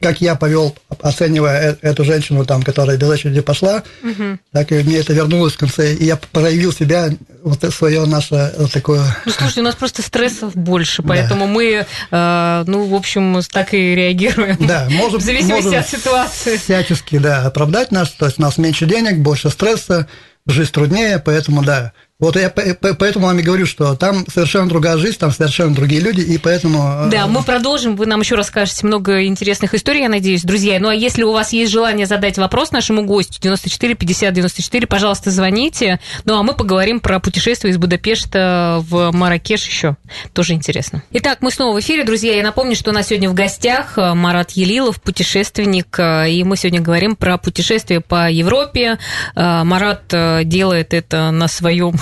как 0.00 0.20
я 0.20 0.34
повел, 0.34 0.76
оценивая 1.00 1.72
э, 1.72 1.76
эту 1.80 2.04
женщину, 2.04 2.44
там, 2.44 2.62
которая 2.62 2.98
без 2.98 3.08
очереди 3.08 3.40
пошла, 3.40 3.82
угу. 4.02 4.38
так 4.52 4.72
и 4.72 4.82
мне 4.82 4.98
это 4.98 5.14
вернулось 5.14 5.54
в 5.54 5.58
конце, 5.58 5.94
и 5.94 6.04
я 6.04 6.16
проявил 6.16 6.72
себя, 6.72 7.10
вот 7.42 7.64
свое 7.72 8.04
наше 8.04 8.52
вот 8.58 8.72
такое... 8.72 9.02
Ну, 9.24 9.32
слушайте, 9.32 9.60
у 9.60 9.64
нас 9.64 9.74
просто 9.74 10.02
стрессов 10.02 10.54
больше, 10.54 11.02
поэтому 11.02 11.46
да. 11.46 11.52
мы, 11.52 11.86
э, 12.10 12.64
ну, 12.66 12.86
в 12.86 12.94
общем, 12.94 13.40
так 13.50 13.72
и 13.72 13.94
реагируем. 13.94 14.56
Да, 14.60 14.86
можем, 14.90 15.18
в 15.20 15.22
зависимости 15.22 15.64
можем 15.64 15.80
от 15.80 15.88
ситуации. 15.88 16.56
Всячески, 16.58 17.18
да, 17.18 17.46
оправдать 17.46 17.90
нас, 17.90 18.10
то 18.10 18.26
есть 18.26 18.38
у 18.38 18.42
нас 18.42 18.58
меньше 18.58 18.84
денег, 18.84 19.18
больше 19.18 19.48
стресса, 19.48 20.08
жизнь 20.46 20.72
труднее, 20.72 21.18
поэтому, 21.18 21.62
да, 21.62 21.92
вот 22.20 22.34
я 22.34 22.50
поэтому 22.50 23.26
вам 23.26 23.38
и 23.38 23.42
говорю, 23.42 23.64
что 23.64 23.94
там 23.94 24.24
совершенно 24.26 24.68
другая 24.68 24.96
жизнь, 24.96 25.18
там 25.18 25.30
совершенно 25.30 25.72
другие 25.72 26.00
люди, 26.00 26.20
и 26.20 26.36
поэтому... 26.36 27.06
Э, 27.06 27.10
да, 27.10 27.28
мы 27.28 27.44
продолжим, 27.44 27.94
вы 27.94 28.06
нам 28.06 28.20
еще 28.22 28.34
расскажете 28.34 28.84
много 28.88 29.24
интересных 29.24 29.72
историй, 29.72 30.02
я 30.02 30.08
надеюсь, 30.08 30.42
друзья. 30.42 30.80
Ну, 30.80 30.88
а 30.88 30.94
если 30.96 31.22
у 31.22 31.30
вас 31.30 31.52
есть 31.52 31.70
желание 31.70 32.06
задать 32.06 32.36
вопрос 32.36 32.72
нашему 32.72 33.04
гостю 33.04 33.40
94 33.40 33.94
50 33.94 34.34
94, 34.34 34.86
пожалуйста, 34.88 35.30
звоните. 35.30 36.00
Ну, 36.24 36.36
а 36.36 36.42
мы 36.42 36.54
поговорим 36.54 36.98
про 36.98 37.20
путешествие 37.20 37.70
из 37.70 37.78
Будапешта 37.78 38.82
в 38.88 39.12
Маракеш 39.12 39.64
еще. 39.64 39.94
Тоже 40.32 40.54
интересно. 40.54 41.04
Итак, 41.12 41.38
мы 41.40 41.52
снова 41.52 41.76
в 41.76 41.80
эфире, 41.80 42.02
друзья. 42.02 42.34
Я 42.34 42.42
напомню, 42.42 42.74
что 42.74 42.90
у 42.90 42.92
нас 42.92 43.06
сегодня 43.06 43.30
в 43.30 43.34
гостях 43.34 43.96
э, 43.96 44.14
Марат 44.14 44.50
Елилов, 44.52 45.00
путешественник, 45.00 45.96
э, 46.00 46.32
и 46.32 46.42
мы 46.42 46.56
сегодня 46.56 46.80
говорим 46.80 47.14
про 47.14 47.38
путешествие 47.38 48.00
по 48.00 48.28
Европе. 48.28 48.98
Марат 49.36 50.08
делает 50.08 50.94
это 50.94 51.30
на 51.30 51.46
своем 51.46 51.94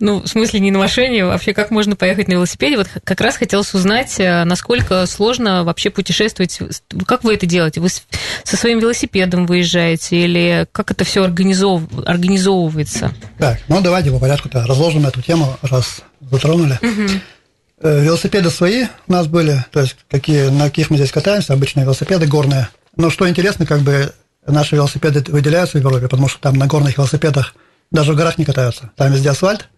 ну, 0.00 0.22
в 0.22 0.26
смысле 0.26 0.60
не 0.60 0.70
на 0.70 0.78
машине, 0.78 1.24
вообще 1.24 1.52
как 1.52 1.70
можно 1.70 1.96
поехать 1.96 2.28
на 2.28 2.32
велосипеде. 2.32 2.76
Вот 2.76 2.88
как 3.04 3.20
раз 3.20 3.36
хотелось 3.36 3.72
узнать, 3.74 4.18
э, 4.18 4.44
насколько 4.44 5.06
сложно 5.06 5.64
вообще 5.64 5.90
путешествовать. 5.90 6.58
Как 7.06 7.24
вы 7.24 7.34
это 7.34 7.46
делаете? 7.46 7.80
Вы 7.80 7.88
со 7.88 8.56
своим 8.56 8.78
велосипедом 8.80 9.46
выезжаете 9.46 10.24
или 10.24 10.66
как 10.72 10.90
это 10.90 11.04
все 11.04 11.24
организов... 11.24 11.82
организовывается? 12.06 13.12
Так, 13.38 13.60
ну 13.68 13.80
давайте 13.80 14.10
по 14.10 14.18
порядку-то 14.18 14.66
разложим 14.66 15.06
эту 15.06 15.22
тему, 15.22 15.56
раз 15.62 16.02
затронули. 16.20 16.78
Угу. 16.82 17.90
Велосипеды 17.90 18.50
свои 18.50 18.86
у 19.06 19.12
нас 19.12 19.26
были, 19.28 19.64
то 19.70 19.80
есть 19.80 19.96
какие, 20.10 20.48
на 20.48 20.64
каких 20.64 20.90
мы 20.90 20.96
здесь 20.96 21.12
катаемся, 21.12 21.52
обычные 21.52 21.84
велосипеды 21.84 22.26
горные. 22.26 22.68
Но 22.96 23.10
что 23.10 23.28
интересно, 23.28 23.66
как 23.66 23.80
бы 23.80 24.12
наши 24.46 24.74
велосипеды 24.74 25.24
выделяются 25.30 25.78
в 25.78 25.80
Европе, 25.80 26.08
потому 26.08 26.28
что 26.28 26.40
там 26.40 26.54
на 26.54 26.66
горных 26.66 26.96
велосипедах– 26.96 27.54
даже 27.90 28.12
в 28.12 28.16
горах 28.16 28.38
не 28.38 28.44
катаются. 28.44 28.90
Там 28.96 29.12
везде 29.12 29.30
асфальт. 29.30 29.68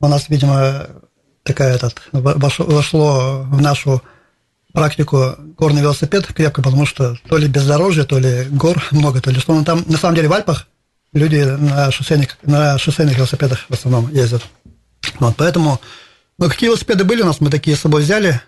У 0.00 0.08
нас, 0.08 0.28
видимо, 0.28 0.86
такая 1.42 1.74
этот, 1.74 2.00
вошло 2.12 3.42
в 3.44 3.60
нашу 3.60 4.02
практику 4.72 5.34
горный 5.58 5.82
велосипед 5.82 6.26
крепко, 6.26 6.62
потому 6.62 6.86
что 6.86 7.16
то 7.28 7.36
ли 7.36 7.48
бездорожье, 7.48 8.04
то 8.04 8.18
ли 8.18 8.44
гор 8.50 8.82
много, 8.92 9.20
то 9.20 9.30
ли 9.30 9.40
что. 9.40 9.54
Но 9.54 9.64
там, 9.64 9.84
на 9.86 9.98
самом 9.98 10.14
деле, 10.14 10.28
в 10.28 10.32
Альпах 10.32 10.68
люди 11.12 11.42
на 11.42 11.90
шоссейных, 11.90 12.38
на 12.42 12.78
шоссейных 12.78 13.16
велосипедах 13.16 13.66
в 13.68 13.72
основном 13.72 14.10
ездят. 14.10 14.42
Вот, 15.18 15.34
поэтому, 15.36 15.80
ну, 16.38 16.48
какие 16.48 16.68
велосипеды 16.68 17.04
были 17.04 17.22
у 17.22 17.26
нас, 17.26 17.40
мы 17.40 17.50
такие 17.50 17.76
с 17.76 17.80
собой 17.80 18.02
взяли, 18.02 18.40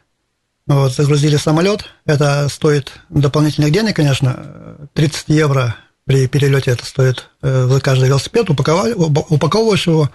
вот, 0.67 0.95
загрузили 0.95 1.37
самолет. 1.37 1.85
Это 2.05 2.49
стоит 2.49 2.93
дополнительных 3.09 3.73
денег, 3.73 3.97
конечно, 3.97 4.89
30 4.95 5.29
евро 5.29 5.77
при 6.05 6.27
перелете 6.27 6.73
это 6.73 6.85
стоит 6.85 7.29
э, 7.43 7.67
за 7.69 7.81
каждый 7.81 8.09
велосипед, 8.09 8.51
упаковали, 8.51 8.95
упаковываешь 8.95 9.87
его. 9.87 10.11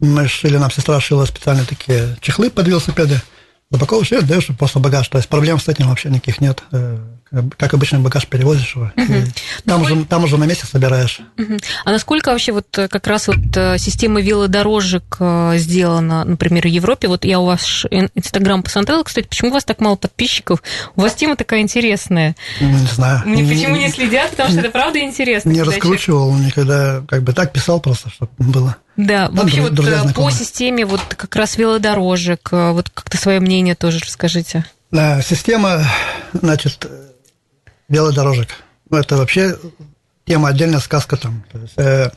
Мы 0.00 0.28
шили, 0.28 0.56
нам 0.56 0.70
сестра 0.70 1.00
шила 1.00 1.24
специально 1.24 1.64
такие 1.64 2.16
чехлы 2.20 2.50
под 2.50 2.68
велосипеды, 2.68 3.20
запаковываешь 3.70 4.12
и 4.12 4.16
отдаешь 4.16 4.48
просто 4.58 4.78
багаж. 4.78 5.08
То 5.08 5.18
есть 5.18 5.28
проблем 5.28 5.58
с 5.58 5.68
этим 5.68 5.88
вообще 5.88 6.08
никаких 6.08 6.40
нет. 6.40 6.62
Э, 6.72 6.98
как 7.58 7.74
обычный 7.74 7.98
багаж 7.98 8.26
перевозишь 8.26 8.74
его. 8.74 8.90
Угу. 8.96 9.14
Там, 9.66 9.82
уже, 9.82 10.04
там 10.06 10.24
уже 10.24 10.38
на 10.38 10.44
месте 10.44 10.66
собираешь. 10.66 11.20
Угу. 11.36 11.58
А 11.84 11.90
насколько 11.90 12.30
вообще 12.30 12.52
вот 12.52 12.66
э, 12.78 12.88
как 12.88 13.06
раз 13.06 13.28
вот 13.28 13.36
система 13.78 14.22
велодорожек 14.22 15.18
сделана, 15.54 16.24
например, 16.24 16.64
в 16.64 16.70
Европе? 16.70 17.08
Вот 17.08 17.26
я 17.26 17.40
у 17.40 17.44
вас 17.44 17.84
Инстаграм 17.90 18.62
посмотрела, 18.62 19.02
кстати, 19.02 19.26
почему 19.26 19.50
у 19.50 19.54
вас 19.54 19.64
так 19.64 19.80
мало 19.80 19.96
подписчиков? 19.96 20.62
У 20.96 21.02
вас 21.02 21.14
тема 21.14 21.36
такая 21.36 21.60
интересная. 21.60 22.36
Не 22.60 22.78
знаю. 22.86 23.22
Мне 23.26 23.44
почему 23.44 23.76
не 23.76 23.90
следят? 23.90 24.30
Потому 24.30 24.50
что 24.50 24.60
это 24.60 24.70
правда 24.70 24.98
интересно. 25.00 25.50
Не 25.50 25.62
раскручивал 25.62 26.34
никогда, 26.34 27.02
как 27.06 27.22
бы 27.22 27.34
так 27.34 27.52
писал 27.52 27.80
просто, 27.80 28.08
чтобы 28.08 28.32
было. 28.38 28.76
Да, 28.98 29.28
ну, 29.30 29.42
вообще 29.42 29.60
вот 29.60 29.78
э, 29.78 30.12
по 30.12 30.28
системе 30.30 30.84
вот 30.84 31.00
как 31.00 31.36
раз 31.36 31.56
велодорожек, 31.56 32.48
э, 32.50 32.72
вот 32.72 32.90
как-то 32.90 33.16
свое 33.16 33.38
мнение 33.38 33.76
тоже 33.76 34.00
расскажите. 34.00 34.64
Да, 34.90 35.22
система, 35.22 35.84
значит, 36.32 36.84
велодорожек. 37.88 38.48
Ну, 38.90 38.98
это 38.98 39.16
вообще 39.16 39.56
тема 40.26 40.48
отдельная 40.48 40.80
сказка 40.80 41.16
там. 41.16 41.44
есть, 41.54 41.74
э, 41.76 42.10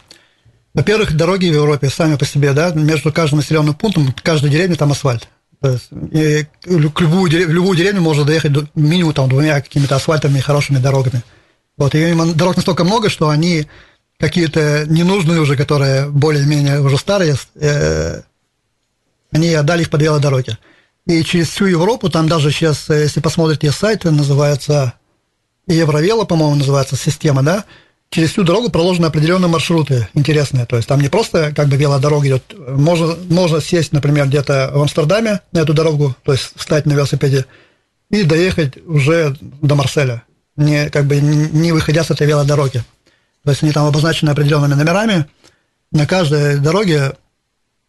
во-первых, 0.73 1.15
дороги 1.15 1.51
в 1.51 1.53
Европе 1.53 1.87
сами 1.87 2.15
по 2.15 2.25
себе, 2.25 2.51
да, 2.53 2.71
между 2.71 3.13
каждым 3.13 3.39
населенным 3.39 3.75
пунктом, 3.75 4.11
каждой 4.23 4.49
деревне 4.49 4.75
там 4.75 4.91
асфальт. 4.91 5.27
То 5.61 5.69
есть, 5.69 5.89
и 5.91 6.47
к 6.63 7.01
любую, 7.01 7.29
в 7.29 7.51
любую 7.51 7.77
деревню 7.77 8.01
можно 8.01 8.23
доехать 8.23 8.53
минимум 8.73 9.13
там 9.13 9.29
двумя 9.29 9.61
какими-то 9.61 9.97
асфальтами 9.97 10.39
и 10.39 10.41
хорошими 10.41 10.79
дорогами. 10.79 11.21
Вот, 11.77 11.93
и 11.93 12.13
дорог 12.33 12.55
настолько 12.55 12.83
много, 12.83 13.11
что 13.11 13.29
они 13.29 13.67
какие-то 14.21 14.85
ненужные 14.87 15.41
уже, 15.41 15.57
которые 15.57 16.07
более-менее 16.07 16.79
уже 16.79 16.97
старые, 16.97 17.35
э, 17.55 18.21
они 19.31 19.53
отдали 19.53 19.81
их 19.81 19.89
под 19.89 20.01
велодороги. 20.03 20.57
И 21.07 21.23
через 21.23 21.49
всю 21.49 21.65
Европу, 21.65 22.09
там 22.09 22.29
даже 22.29 22.51
сейчас, 22.51 22.87
если 22.89 23.19
посмотрите 23.19 23.71
сайт, 23.71 24.03
называется 24.03 24.93
Евровело, 25.67 26.25
по-моему, 26.25 26.55
называется 26.55 26.95
система, 26.95 27.41
да, 27.41 27.65
через 28.11 28.31
всю 28.31 28.43
дорогу 28.43 28.69
проложены 28.69 29.07
определенные 29.07 29.49
маршруты 29.49 30.07
интересные. 30.13 30.67
То 30.67 30.75
есть 30.75 30.87
там 30.87 31.01
не 31.01 31.09
просто 31.09 31.51
как 31.55 31.67
бы 31.67 31.75
велодорога 31.75 32.27
идет, 32.27 32.43
можно, 32.57 33.15
можно 33.27 33.59
сесть, 33.59 33.91
например, 33.91 34.27
где-то 34.27 34.69
в 34.73 34.81
Амстердаме 34.81 35.41
на 35.51 35.59
эту 35.59 35.73
дорогу, 35.73 36.15
то 36.23 36.33
есть 36.33 36.51
встать 36.55 36.85
на 36.85 36.93
велосипеде 36.93 37.45
и 38.11 38.21
доехать 38.23 38.77
уже 38.85 39.35
до 39.41 39.73
Марселя, 39.73 40.23
не, 40.57 40.89
как 40.91 41.05
бы 41.05 41.19
не 41.19 41.71
выходя 41.71 42.03
с 42.03 42.11
этой 42.11 42.27
велодороги. 42.27 42.83
То 43.43 43.51
есть 43.51 43.63
они 43.63 43.71
там 43.71 43.87
обозначены 43.87 44.29
определенными 44.29 44.75
номерами. 44.75 45.25
На 45.91 46.05
каждой 46.05 46.59
дороге 46.59 47.13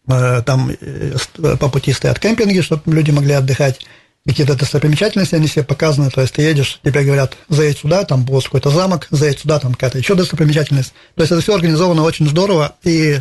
э, 0.09 0.43
там 0.45 0.71
э, 0.71 1.17
по 1.59 1.69
пути 1.69 1.93
стоят 1.93 2.19
кемпинги, 2.19 2.61
чтобы 2.61 2.93
люди 2.93 3.11
могли 3.11 3.33
отдыхать. 3.33 3.81
Какие-то 4.25 4.55
достопримечательности 4.55 5.35
они 5.35 5.49
все 5.49 5.65
показаны. 5.65 6.11
То 6.11 6.21
есть 6.21 6.35
ты 6.35 6.43
едешь, 6.43 6.81
тебе 6.85 7.03
говорят, 7.03 7.37
заедь 7.49 7.79
сюда, 7.79 8.05
там 8.05 8.25
будет 8.25 8.45
какой-то 8.45 8.71
замок, 8.71 9.09
заедь 9.11 9.41
сюда, 9.41 9.59
там 9.59 9.73
какая-то 9.73 9.99
еще 9.99 10.15
достопримечательность. 10.15 10.95
То 11.17 11.23
есть 11.23 11.33
это 11.33 11.41
все 11.43 11.55
организовано 11.55 12.03
очень 12.03 12.29
здорово. 12.29 12.77
И 12.85 13.21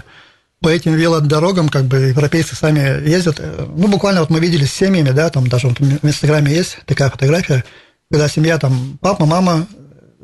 по 0.61 0.69
этим 0.69 0.93
велодорогам 0.93 1.69
как 1.69 1.85
бы 1.85 1.97
европейцы 1.97 2.55
сами 2.55 2.79
ездят. 3.09 3.41
Ну, 3.75 3.88
буквально 3.88 4.21
вот 4.21 4.29
мы 4.29 4.39
видели 4.39 4.65
с 4.65 4.73
семьями, 4.73 5.09
да, 5.09 5.29
там 5.31 5.47
даже 5.47 5.67
вот 5.67 5.79
в 5.79 6.07
Инстаграме 6.07 6.53
есть 6.53 6.77
такая 6.85 7.09
фотография, 7.09 7.63
когда 8.11 8.27
семья 8.27 8.59
там 8.59 9.00
папа, 9.01 9.25
мама, 9.25 9.67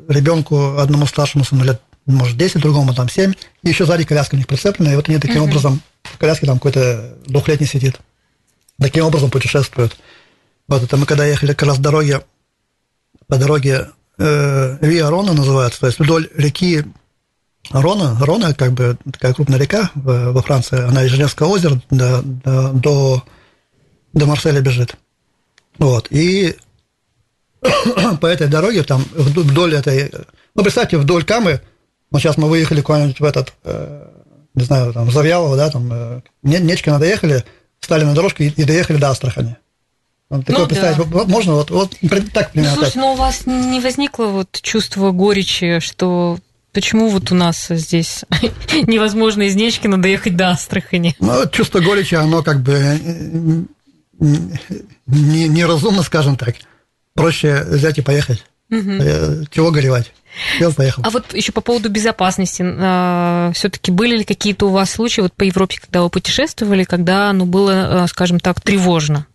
ребенку 0.08 0.78
одному 0.78 1.06
старшему 1.06 1.44
сыну 1.44 1.64
лет 1.64 1.80
может, 2.12 2.36
10, 2.36 2.60
другому 2.60 2.94
там 2.94 3.08
7, 3.08 3.32
и 3.62 3.68
еще 3.68 3.84
сзади 3.84 4.04
коляска 4.04 4.34
у 4.34 4.38
них 4.38 4.46
прицеплена, 4.46 4.92
и 4.92 4.96
вот 4.96 5.08
они 5.08 5.18
таким 5.18 5.42
uh-huh. 5.42 5.48
образом, 5.48 5.82
в 6.02 6.18
коляске 6.18 6.46
там 6.46 6.56
какой-то 6.56 7.16
двухлетний 7.26 7.66
сидит. 7.66 8.00
Таким 8.80 9.04
образом 9.04 9.30
путешествуют. 9.30 9.96
Вот 10.68 10.82
это 10.82 10.96
мы 10.96 11.06
когда 11.06 11.26
ехали 11.26 11.52
как 11.52 11.68
раз 11.68 11.78
дороги, 11.78 12.20
по 13.26 13.36
дороге 13.36 13.88
э, 14.18 14.78
Виа 14.80 15.10
Рона 15.10 15.32
называется, 15.34 15.80
то 15.80 15.86
есть 15.86 15.98
вдоль 15.98 16.28
реки 16.34 16.84
Рона, 17.70 18.16
Рона, 18.20 18.54
как 18.54 18.72
бы 18.72 18.96
такая 19.12 19.34
крупная 19.34 19.58
река 19.58 19.90
во 19.94 20.40
Франции, 20.42 20.80
она 20.80 21.04
из 21.04 21.10
Женевского 21.10 21.48
озера 21.48 21.80
до, 21.90 22.22
до, 22.22 22.72
до, 22.72 23.24
до 24.14 24.26
Марселя 24.26 24.60
бежит. 24.60 24.96
Вот, 25.76 26.08
и 26.10 26.56
по 28.20 28.26
этой 28.26 28.48
дороге, 28.48 28.82
там, 28.84 29.04
вдоль 29.12 29.74
этой, 29.74 30.10
ну, 30.54 30.62
представьте, 30.62 30.96
вдоль 30.96 31.24
Камы, 31.24 31.60
вот 32.10 32.20
сейчас 32.20 32.36
мы 32.36 32.48
выехали 32.48 32.80
куда-нибудь 32.80 33.20
в 33.20 33.24
этот, 33.24 33.52
э, 33.64 34.08
не 34.54 34.64
знаю, 34.64 34.92
там, 34.92 35.10
Завьялово, 35.10 35.56
да, 35.56 35.70
там, 35.70 35.88
э, 35.92 36.20
Нечкино 36.42 36.98
доехали, 36.98 37.44
встали 37.80 38.04
на 38.04 38.14
дорожку 38.14 38.42
и, 38.42 38.48
и 38.48 38.64
доехали 38.64 38.96
до 38.98 39.10
Астрахани. 39.10 39.56
Вот 40.30 40.44
такое 40.44 40.64
ну, 40.64 40.68
представить, 40.68 41.10
да. 41.10 41.24
можно 41.24 41.54
вот, 41.54 41.70
вот 41.70 41.96
так 42.32 42.52
примерно. 42.52 42.76
Ну, 42.76 42.82
слушай, 42.82 42.96
но 42.98 43.12
у 43.14 43.16
вас 43.16 43.46
не 43.46 43.80
возникло 43.80 44.26
вот 44.26 44.60
чувство 44.62 45.10
горечи, 45.10 45.80
что 45.80 46.38
Почему 46.72 47.08
вот 47.08 47.32
у 47.32 47.34
нас 47.34 47.66
здесь 47.70 48.24
невозможно 48.86 49.42
из 49.42 49.56
Нечкина 49.56 50.00
доехать 50.00 50.36
до 50.36 50.50
Астрахани? 50.50 51.16
Ну, 51.18 51.48
чувство 51.48 51.80
горечи, 51.80 52.14
оно 52.14 52.42
как 52.42 52.60
бы 52.60 52.72
э, 52.74 53.62
неразумно, 55.06 56.02
скажем 56.02 56.36
так. 56.36 56.56
Проще 57.14 57.64
взять 57.64 57.98
и 57.98 58.02
поехать. 58.02 58.44
Угу. 58.70 59.46
Чего 59.50 59.70
горевать? 59.70 60.12
Я 60.60 60.70
поехал. 60.70 61.02
А 61.04 61.10
вот 61.10 61.34
еще 61.34 61.52
по 61.52 61.60
поводу 61.60 61.88
безопасности. 61.88 62.62
А, 62.64 63.50
Все-таки 63.54 63.90
были 63.90 64.18
ли 64.18 64.24
какие-то 64.24 64.66
у 64.66 64.70
вас 64.70 64.90
случаи 64.90 65.22
вот 65.22 65.32
по 65.32 65.42
Европе, 65.42 65.78
когда 65.80 66.02
вы 66.02 66.10
путешествовали, 66.10 66.84
когда 66.84 67.32
ну, 67.32 67.46
было, 67.46 68.04
а, 68.04 68.06
скажем 68.06 68.38
так, 68.38 68.60
тревожно? 68.60 69.26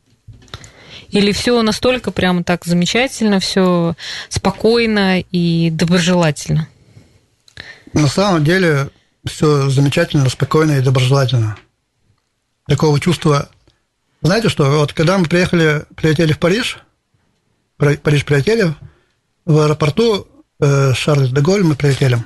Или 1.10 1.32
все 1.32 1.62
настолько 1.62 2.12
прямо 2.12 2.44
так 2.44 2.66
замечательно, 2.66 3.40
все 3.40 3.96
спокойно 4.30 5.20
и 5.20 5.70
доброжелательно? 5.70 6.68
На 7.94 8.08
самом 8.08 8.44
деле 8.44 8.90
все 9.26 9.70
замечательно, 9.70 10.30
спокойно 10.30 10.80
и 10.80 10.82
доброжелательно. 10.82 11.58
Такого 12.68 13.00
чувства... 13.00 13.50
Знаете 14.22 14.48
что, 14.48 14.80
вот 14.80 14.94
когда 14.94 15.18
мы 15.18 15.26
приехали, 15.26 15.84
прилетели 15.96 16.32
в 16.32 16.40
Париж, 16.40 16.80
Париж 17.78 18.24
прилетели, 18.24 18.74
в 19.46 19.60
аэропорту 19.60 20.28
э, 20.60 20.94
Шарль 20.94 21.30
де 21.30 21.42
Голь 21.42 21.64
мы 21.64 21.76
прилетели, 21.76 22.24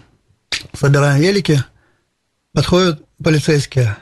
собираем 0.73 1.21
велики, 1.21 1.63
подходят 2.53 3.01
полицейские, 3.23 3.97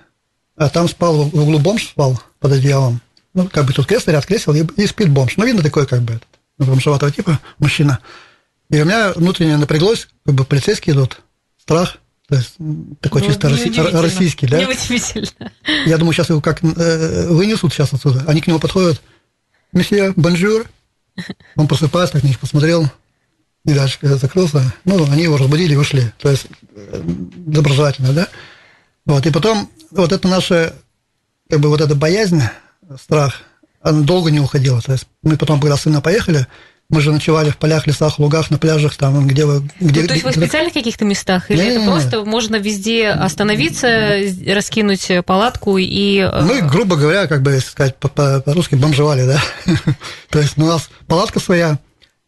а 0.55 0.69
там 0.69 0.87
спал 0.87 1.23
в 1.23 1.35
углу 1.35 1.59
бомж 1.59 1.83
спал 1.83 2.19
под 2.39 2.53
одеялом. 2.53 3.01
Ну, 3.33 3.49
как 3.49 3.65
бы 3.65 3.73
тут 3.73 3.85
кресло, 3.85 4.11
ряд 4.11 4.25
кресел, 4.25 4.53
и, 4.53 4.65
и 4.81 4.87
спит 4.87 5.09
бомж. 5.09 5.35
Ну, 5.37 5.45
видно 5.45 5.61
такой, 5.61 5.85
как 5.85 6.01
бы, 6.01 6.13
этот, 6.13 6.69
бомжеватого 6.69 7.11
типа 7.11 7.39
мужчина. 7.59 7.99
И 8.69 8.81
у 8.81 8.85
меня 8.85 9.13
внутренне 9.13 9.57
напряглось, 9.57 10.07
как 10.25 10.35
бы 10.35 10.45
полицейские 10.45 10.95
идут, 10.95 11.21
страх, 11.57 11.97
то 12.27 12.35
есть 12.35 12.55
такой 13.01 13.21
ну, 13.21 13.27
чисто 13.27 13.49
россий, 13.49 13.71
российский, 13.91 14.47
да? 14.47 14.61
Неудивительно. 14.61 15.51
Я 15.85 15.97
думаю, 15.97 16.13
сейчас 16.13 16.29
его 16.29 16.41
как 16.41 16.63
э, 16.63 17.27
вынесут 17.27 17.71
сейчас 17.71 17.93
отсюда. 17.93 18.23
Они 18.27 18.41
к 18.41 18.47
нему 18.47 18.59
подходят. 18.59 19.01
Monsieur, 19.71 20.13
bonjour. 20.15 20.65
Он 21.55 21.67
просыпается, 21.67 22.13
так 22.13 22.23
на 22.23 22.27
них 22.27 22.39
посмотрел, 22.39 22.89
и 23.65 23.73
дальше 23.73 23.97
закрылся. 24.01 24.73
Ну, 24.85 25.03
они 25.11 25.23
его 25.23 25.37
разбудили 25.37 25.73
и 25.73 25.77
вышли. 25.77 26.13
То 26.19 26.29
есть 26.29 26.47
э, 26.75 27.01
доброжелательно, 27.03 28.13
да? 28.13 28.27
Вот, 29.05 29.25
и 29.25 29.31
потом 29.31 29.69
вот 29.91 30.11
это 30.11 30.27
наша, 30.27 30.73
как 31.49 31.59
бы 31.59 31.69
вот 31.69 31.81
эта 31.81 31.95
боязнь, 31.95 32.41
страх, 33.01 33.41
она 33.81 34.01
долго 34.01 34.31
не 34.31 34.39
уходила. 34.39 34.81
То 34.81 34.93
есть 34.93 35.07
мы 35.23 35.37
потом, 35.37 35.59
когда 35.59 35.77
сына 35.77 36.01
поехали, 36.01 36.47
мы 36.89 37.01
же 37.01 37.11
ночевали 37.11 37.49
в 37.49 37.57
полях, 37.57 37.87
лесах, 37.87 38.19
лугах, 38.19 38.51
на 38.51 38.59
пляжах, 38.59 38.95
там, 38.95 39.27
где 39.27 39.45
вы... 39.45 39.67
Где, 39.79 40.01
ну, 40.01 40.07
то 40.07 40.13
есть 40.13 40.23
вы 40.23 40.31
в 40.31 40.35
специальных 40.35 40.73
каких-то 40.73 41.03
местах? 41.03 41.49
Или 41.49 41.61
не, 41.61 41.69
это 41.69 41.79
не, 41.79 41.87
просто 41.87 42.17
не. 42.17 42.23
можно 42.25 42.55
везде 42.57 43.09
остановиться, 43.09 44.19
раскинуть 44.47 45.11
палатку 45.25 45.77
и... 45.79 46.19
Э, 46.19 46.41
мы, 46.41 46.61
грубо 46.61 46.95
говоря, 46.95 47.25
как 47.25 47.41
бы 47.41 47.59
сказать, 47.59 47.95
по-русски 47.97 48.75
бомжевали, 48.75 49.25
да? 49.25 49.41
то 50.29 50.39
есть 50.39 50.57
у 50.57 50.65
нас 50.65 50.89
палатка 51.07 51.39
своя, 51.39 51.79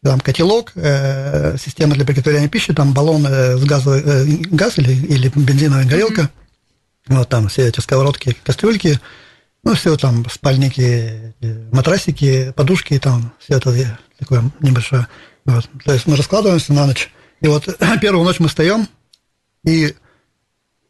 там 0.08 0.20
котелок, 0.20 0.72
э, 0.74 1.58
система 1.58 1.94
для 1.94 2.06
приготовления 2.06 2.48
пищи, 2.48 2.72
там 2.72 2.94
баллон 2.94 3.26
э, 3.26 3.58
с 3.58 3.64
газовой, 3.64 4.00
э, 4.02 4.24
газ 4.50 4.78
или, 4.78 4.90
или 4.90 5.28
бензиновая 5.28 5.84
горелка, 5.84 6.22
mm-hmm. 6.22 7.16
вот 7.18 7.28
там 7.28 7.48
все 7.48 7.68
эти 7.68 7.80
сковородки, 7.80 8.34
кастрюльки, 8.42 8.98
ну, 9.64 9.74
все 9.74 9.98
там, 9.98 10.24
спальники, 10.30 11.34
матрасики, 11.72 12.54
подушки, 12.56 12.98
там, 12.98 13.34
все 13.38 13.58
это 13.58 13.98
такое 14.18 14.50
небольшое. 14.60 15.06
Вот. 15.44 15.68
То 15.84 15.92
есть 15.92 16.06
мы 16.06 16.16
раскладываемся 16.16 16.72
на 16.72 16.86
ночь, 16.86 17.10
и 17.42 17.48
вот 17.48 17.68
первую 18.00 18.24
ночь 18.24 18.40
мы 18.40 18.48
встаем, 18.48 18.88
и 19.62 19.94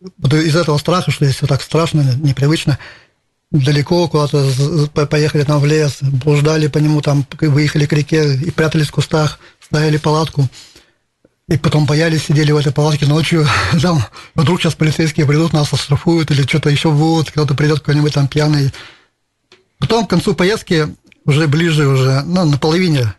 из 0.00 0.54
этого 0.54 0.78
страха, 0.78 1.10
что 1.10 1.24
здесь 1.24 1.38
все 1.38 1.48
так 1.48 1.62
страшно, 1.62 2.04
непривычно, 2.22 2.78
далеко 3.50 4.08
куда-то 4.08 5.06
поехали 5.06 5.44
там 5.44 5.60
в 5.60 5.66
лес, 5.66 5.98
блуждали 6.02 6.66
по 6.68 6.78
нему, 6.78 7.00
там 7.00 7.26
выехали 7.40 7.86
к 7.86 7.92
реке 7.92 8.34
и 8.34 8.50
прятались 8.50 8.88
в 8.88 8.92
кустах, 8.92 9.38
ставили 9.60 9.96
палатку. 9.96 10.48
И 11.48 11.56
потом 11.56 11.86
боялись, 11.86 12.24
сидели 12.24 12.52
в 12.52 12.58
этой 12.58 12.72
палатке 12.72 13.06
ночью, 13.06 13.46
там 13.82 14.04
вдруг 14.34 14.60
сейчас 14.60 14.74
полицейские 14.74 15.26
придут, 15.26 15.54
нас 15.54 15.72
оштрафуют 15.72 16.30
или 16.30 16.42
что-то 16.42 16.68
еще 16.68 16.90
будут, 16.90 17.30
кто-то 17.30 17.54
придет 17.54 17.80
какой-нибудь 17.80 18.12
там 18.12 18.28
пьяный. 18.28 18.70
Потом 19.78 20.06
к 20.06 20.10
концу 20.10 20.34
поездки, 20.34 20.94
уже 21.24 21.46
ближе, 21.46 21.86
уже, 21.86 22.22
ну, 22.26 22.44
на 22.44 22.58
половине, 22.58 23.14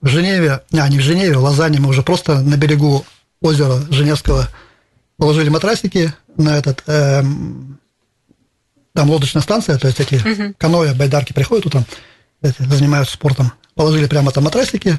в 0.00 0.08
Женеве, 0.08 0.60
а, 0.72 0.88
не 0.88 0.98
в 0.98 1.02
Женеве, 1.02 1.38
в 1.38 1.42
Лозанне, 1.42 1.80
мы 1.80 1.88
уже 1.88 2.02
просто 2.02 2.40
на 2.40 2.56
берегу 2.56 3.04
озера 3.40 3.80
Женевского 3.90 4.48
положили 5.16 5.48
матрасики 5.48 6.12
на 6.36 6.56
этот, 6.56 6.82
эм, 6.86 7.80
там 8.96 9.10
лодочная 9.10 9.42
станция, 9.42 9.78
то 9.78 9.86
есть 9.86 10.00
эти 10.00 10.14
угу. 10.16 10.54
каноэ, 10.58 10.94
байдарки 10.94 11.32
приходят 11.32 11.66
утром, 11.66 11.84
эти, 12.42 12.62
занимаются 12.62 13.14
спортом, 13.14 13.52
положили 13.74 14.06
прямо 14.06 14.32
там 14.32 14.44
матрасики, 14.44 14.98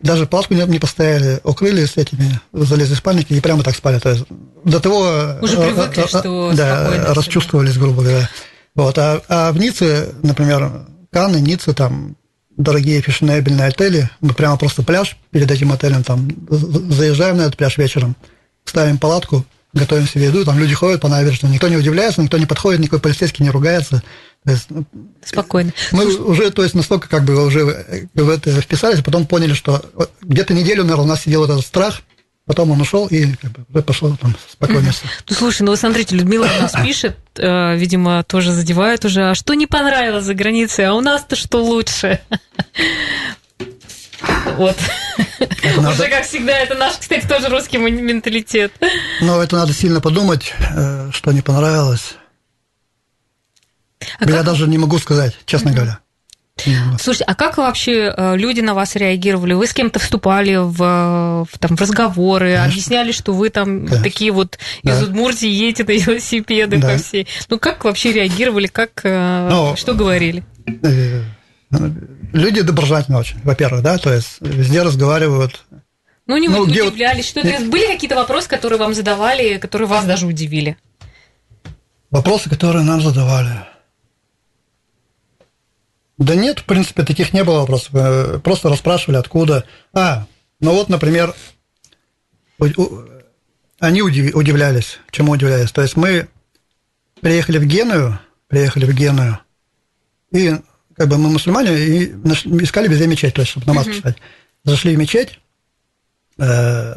даже 0.00 0.26
палатку 0.26 0.54
не, 0.54 0.62
не 0.66 0.78
поставили, 0.78 1.40
укрыли 1.44 1.84
с 1.84 1.96
этими, 1.96 2.40
залезли 2.52 2.94
в 2.94 2.98
спальники 2.98 3.32
и 3.32 3.40
прямо 3.40 3.62
так 3.62 3.74
спали. 3.74 3.98
То 3.98 4.10
есть 4.10 4.24
до 4.64 4.80
того... 4.80 5.38
Уже 5.40 5.56
привыкли, 5.56 6.02
а, 6.02 6.08
что 6.08 6.52
Да, 6.52 7.14
расчувствовались, 7.14 7.78
грубо 7.78 8.02
говоря. 8.02 8.28
Вот. 8.74 8.98
А, 8.98 9.22
а 9.28 9.52
в 9.52 9.58
Ницце, 9.58 10.12
например, 10.22 10.86
Канны, 11.10 11.36
Ницце, 11.36 11.72
там 11.72 12.16
дорогие 12.56 13.00
фешенебельные 13.00 13.68
отели, 13.68 14.10
мы 14.20 14.34
прямо 14.34 14.56
просто 14.56 14.82
пляж 14.82 15.16
перед 15.30 15.50
этим 15.50 15.72
отелем, 15.72 16.04
там 16.04 16.28
заезжаем 16.48 17.38
на 17.38 17.42
этот 17.42 17.56
пляж 17.56 17.78
вечером, 17.78 18.14
ставим 18.64 18.98
палатку, 18.98 19.44
готовим 19.74 20.08
себе 20.08 20.26
еду, 20.26 20.44
там 20.44 20.58
люди 20.58 20.74
ходят 20.74 21.00
по 21.00 21.08
набережной, 21.08 21.50
никто 21.50 21.68
не 21.68 21.76
удивляется, 21.76 22.22
никто 22.22 22.38
не 22.38 22.46
подходит, 22.46 22.80
никакой 22.80 23.00
полицейский 23.00 23.44
не 23.44 23.50
ругается. 23.50 24.02
есть, 24.46 24.66
ну, 24.70 24.84
Спокойно. 25.24 25.72
Мы 25.92 26.04
Слушай... 26.04 26.20
уже, 26.20 26.50
то 26.50 26.62
есть, 26.62 26.74
настолько 26.74 27.08
как 27.08 27.24
бы 27.24 27.44
уже 27.44 27.64
в 28.14 28.28
это 28.28 28.60
вписались, 28.60 29.00
а 29.00 29.02
потом 29.02 29.26
поняли, 29.26 29.52
что 29.52 29.84
где-то 30.22 30.54
неделю, 30.54 30.82
наверное, 30.84 31.04
у 31.04 31.08
нас 31.08 31.22
сидел 31.22 31.44
этот 31.44 31.60
страх, 31.60 32.02
Потом 32.46 32.70
он 32.72 32.80
ушел 32.80 33.06
и 33.06 33.32
как 33.36 33.52
бы, 33.68 33.82
пошел 33.82 34.14
там 34.18 34.36
спокойно. 34.50 34.92
Ну, 35.30 35.34
слушай, 35.34 35.62
ну, 35.62 35.74
смотрите, 35.76 36.14
Людмила 36.14 36.44
у 36.44 36.62
нас 36.62 36.72
пишет, 36.84 37.16
э, 37.36 37.76
видимо, 37.76 38.22
тоже 38.22 38.52
задевает 38.52 39.06
уже, 39.06 39.30
а 39.30 39.34
что 39.34 39.54
не 39.54 39.66
понравилось 39.66 40.24
за 40.24 40.34
границей, 40.34 40.86
а 40.86 40.92
у 40.92 41.00
нас-то 41.00 41.36
что 41.36 41.64
лучше? 41.64 42.20
Вот. 44.56 44.76
Надо... 45.76 45.90
Уже, 45.90 46.08
как 46.08 46.24
всегда, 46.24 46.58
это 46.58 46.74
наш, 46.74 46.94
кстати, 46.98 47.26
тоже 47.26 47.48
русский 47.48 47.78
менталитет. 47.78 48.72
Но 49.20 49.42
это 49.42 49.56
надо 49.56 49.72
сильно 49.72 50.00
подумать, 50.00 50.54
э, 50.76 51.10
что 51.12 51.32
не 51.32 51.40
понравилось. 51.40 52.16
А 54.18 54.24
Я 54.24 54.36
как... 54.36 54.44
даже 54.46 54.68
не 54.68 54.78
могу 54.78 54.98
сказать, 54.98 55.36
честно 55.46 55.70
mm-hmm. 55.70 55.74
говоря. 55.74 56.00
Слушайте, 57.00 57.24
а 57.24 57.34
как 57.34 57.58
вообще 57.58 58.14
э, 58.16 58.36
люди 58.36 58.60
на 58.60 58.74
вас 58.74 58.94
реагировали? 58.94 59.54
Вы 59.54 59.66
с 59.66 59.74
кем-то 59.74 59.98
вступали 59.98 60.54
в, 60.54 60.76
в, 61.50 61.58
там, 61.58 61.76
в 61.76 61.80
разговоры, 61.80 62.52
Конечно. 62.52 62.64
объясняли, 62.64 63.12
что 63.12 63.32
вы 63.32 63.50
там 63.50 63.86
Конечно. 63.86 64.02
такие 64.02 64.30
вот 64.30 64.58
из 64.82 64.98
да. 64.98 65.04
Удмуртии 65.04 65.48
едете 65.48 65.84
на 65.84 65.90
велосипеды 65.98 66.78
да. 66.78 66.90
по 66.90 66.96
всей. 66.96 67.26
Ну, 67.48 67.58
как 67.58 67.84
вообще 67.84 68.12
реагировали, 68.12 68.68
как, 68.68 69.00
э, 69.02 69.48
Но, 69.50 69.74
что 69.76 69.94
говорили? 69.94 70.44
Люди 72.34 72.62
доброжелательны 72.62 73.16
очень, 73.16 73.38
во-первых, 73.44 73.82
да, 73.82 73.96
то 73.96 74.12
есть 74.12 74.38
везде 74.40 74.82
разговаривают. 74.82 75.64
Ну, 76.26 76.36
не 76.36 76.48
ну, 76.48 76.62
удивлялись, 76.62 77.32
вот... 77.32 77.44
что-то. 77.46 77.64
Были 77.70 77.86
какие-то 77.86 78.16
вопросы, 78.16 78.48
которые 78.48 78.76
вам 78.76 78.92
задавали, 78.92 79.58
которые 79.58 79.86
вас 79.86 80.04
даже 80.04 80.26
удивили? 80.26 80.76
Вопросы, 82.10 82.50
которые 82.50 82.84
нам 82.84 83.00
задавали. 83.00 83.64
Да 86.18 86.34
нет, 86.34 86.58
в 86.58 86.64
принципе, 86.64 87.04
таких 87.04 87.32
не 87.32 87.44
было 87.44 87.60
вопросов. 87.60 87.90
Э, 87.94 88.40
просто 88.42 88.68
расспрашивали, 88.68 89.18
откуда. 89.18 89.64
А, 89.92 90.26
ну 90.58 90.72
вот, 90.72 90.88
например, 90.88 91.36
они 93.78 94.02
удивлялись. 94.02 94.98
Чему 95.12 95.32
удивлялись? 95.32 95.70
То 95.70 95.82
есть 95.82 95.96
мы 95.96 96.26
приехали 97.20 97.58
в 97.58 97.64
Геную, 97.64 98.18
приехали 98.48 98.86
в 98.86 98.92
Геную, 98.92 99.38
и 100.32 100.56
как 100.96 101.08
бы 101.08 101.18
мы 101.18 101.30
мусульмане, 101.30 101.76
и 101.76 102.06
искали 102.62 102.88
везде 102.88 103.06
мечеть, 103.06 103.34
то 103.34 103.42
есть, 103.42 103.50
чтобы 103.50 103.66
намаз 103.66 103.86
читать. 103.86 104.16
Зашли 104.64 104.94
в 104.94 104.98
мечеть, 104.98 105.38
э, 106.38 106.94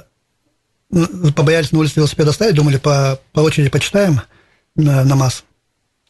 побоялись 1.36 1.72
на 1.72 1.80
улице 1.80 1.96
велосипед 1.98 2.28
оставить, 2.28 2.56
думали, 2.56 2.78
по, 2.78 3.20
по 3.34 3.42
очереди 3.42 3.70
почитаем 3.70 4.22
намаз. 4.76 5.44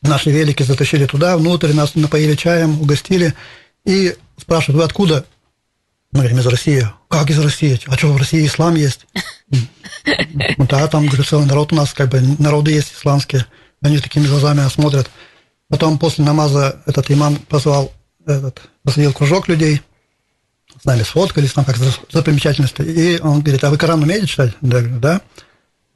Наши 0.02 0.30
велики 0.30 0.64
затащили 0.64 1.06
туда, 1.06 1.38
внутрь, 1.38 1.74
нас 1.74 1.96
напоили 1.96 2.36
чаем, 2.36 2.80
угостили. 2.82 3.34
И 3.86 4.16
спрашивают, 4.38 4.78
вы 4.78 4.84
откуда? 4.84 5.26
Мы 6.12 6.20
говорим, 6.20 6.40
из 6.40 6.48
России. 6.48 6.88
Как 7.10 7.30
из 7.30 7.40
России? 7.40 7.80
А 7.88 7.98
что, 7.98 8.14
в 8.14 8.18
России 8.18 8.46
ислам 8.46 8.76
есть? 8.76 9.06
Да, 10.58 10.88
там, 10.88 11.06
говорю, 11.06 11.24
целый 11.24 11.46
народ 11.46 11.74
у 11.74 11.76
нас, 11.76 11.94
как 11.94 12.10
бы, 12.10 12.22
народы 12.40 12.72
есть 12.72 12.94
исламские. 12.94 13.46
Они 13.82 14.00
такими 14.00 14.26
глазами 14.26 14.68
смотрят. 14.70 15.10
Потом 15.70 16.00
после 16.00 16.24
намаза 16.24 16.82
этот 16.86 17.12
имам 17.12 17.36
позвал, 17.36 17.92
этот, 18.26 18.62
посадил 18.84 19.14
кружок 19.14 19.48
людей, 19.48 19.82
с 20.82 20.86
нами 20.86 21.04
сфоткались, 21.04 21.54
там 21.54 21.66
как 21.66 21.78
за, 21.78 21.92
за 22.12 22.22
примечательности. 22.22 22.82
И 22.82 23.20
он 23.22 23.42
говорит, 23.42 23.64
а 23.64 23.70
вы 23.70 23.78
Коран 23.78 24.02
умеете 24.02 24.28
читать? 24.28 24.54
Да, 24.62 24.82
говорю, 24.82 25.00
да 25.00 25.22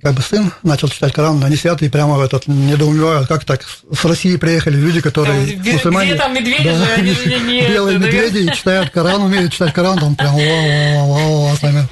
как 0.01 0.15
бы 0.15 0.21
сын 0.21 0.51
начал 0.63 0.87
читать 0.89 1.13
Коран, 1.13 1.39
но 1.39 1.45
они 1.45 1.55
святые 1.55 1.91
прямо 1.91 2.15
в 2.15 2.21
этот 2.21 2.47
недоумевают, 2.47 3.27
как 3.27 3.45
так, 3.45 3.61
с 3.63 4.05
России 4.05 4.35
приехали 4.35 4.75
люди, 4.75 4.99
которые 4.99 5.57
там, 5.57 5.73
мусульмане. 5.73 6.11
Где 6.11 6.19
там 6.19 6.33
медведи 6.33 6.63
да, 6.63 6.75
же, 6.75 6.91
они 6.97 7.11
же 7.13 7.39
не 7.41 7.67
Белые 7.67 7.97
это, 7.97 8.07
медведи 8.07 8.47
да? 8.47 8.53
читают 8.53 8.89
Коран, 8.89 9.21
умеют 9.21 9.53
читать 9.53 9.73
Коран, 9.73 9.99
там 9.99 10.15
прям 10.15 10.33
вау, 10.33 10.43
вау, 10.43 11.11
вау, 11.11 11.41
вау, 11.43 11.55
с 11.55 11.61
нами 11.61 11.87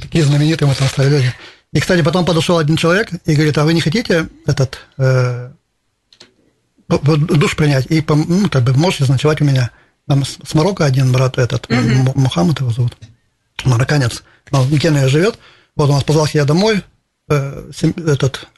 такие 0.00 0.24
знаменитые 0.24 0.68
мы 0.68 0.74
там 0.74 0.88
стали 0.88 1.08
люди. 1.08 1.34
И, 1.72 1.80
кстати, 1.80 2.02
потом 2.02 2.24
подошел 2.24 2.58
один 2.58 2.76
человек 2.76 3.10
и 3.24 3.34
говорит, 3.34 3.58
а 3.58 3.64
вы 3.64 3.74
не 3.74 3.80
хотите 3.80 4.28
этот 4.46 4.78
э, 4.96 5.50
душ 6.88 7.56
принять 7.56 7.86
и 7.90 8.04
ну, 8.08 8.48
как 8.48 8.64
бы 8.64 8.72
можете 8.74 9.10
ночевать 9.10 9.40
у 9.40 9.44
меня? 9.44 9.70
там 10.08 10.24
с 10.24 10.54
Марокко 10.54 10.84
один 10.84 11.12
брат 11.12 11.38
этот, 11.38 11.70
угу. 11.70 12.12
Мухаммад 12.18 12.60
его 12.60 12.70
зовут, 12.70 12.96
марокканец, 13.64 14.24
он 14.50 14.62
в 14.62 14.76
Генуе 14.76 15.08
живет, 15.08 15.38
вот 15.76 15.90
он 15.90 15.96
нас 15.96 16.04
позвал 16.04 16.26
я 16.32 16.44
домой, 16.44 16.82
э, 17.28 17.70
этот, 18.06 18.48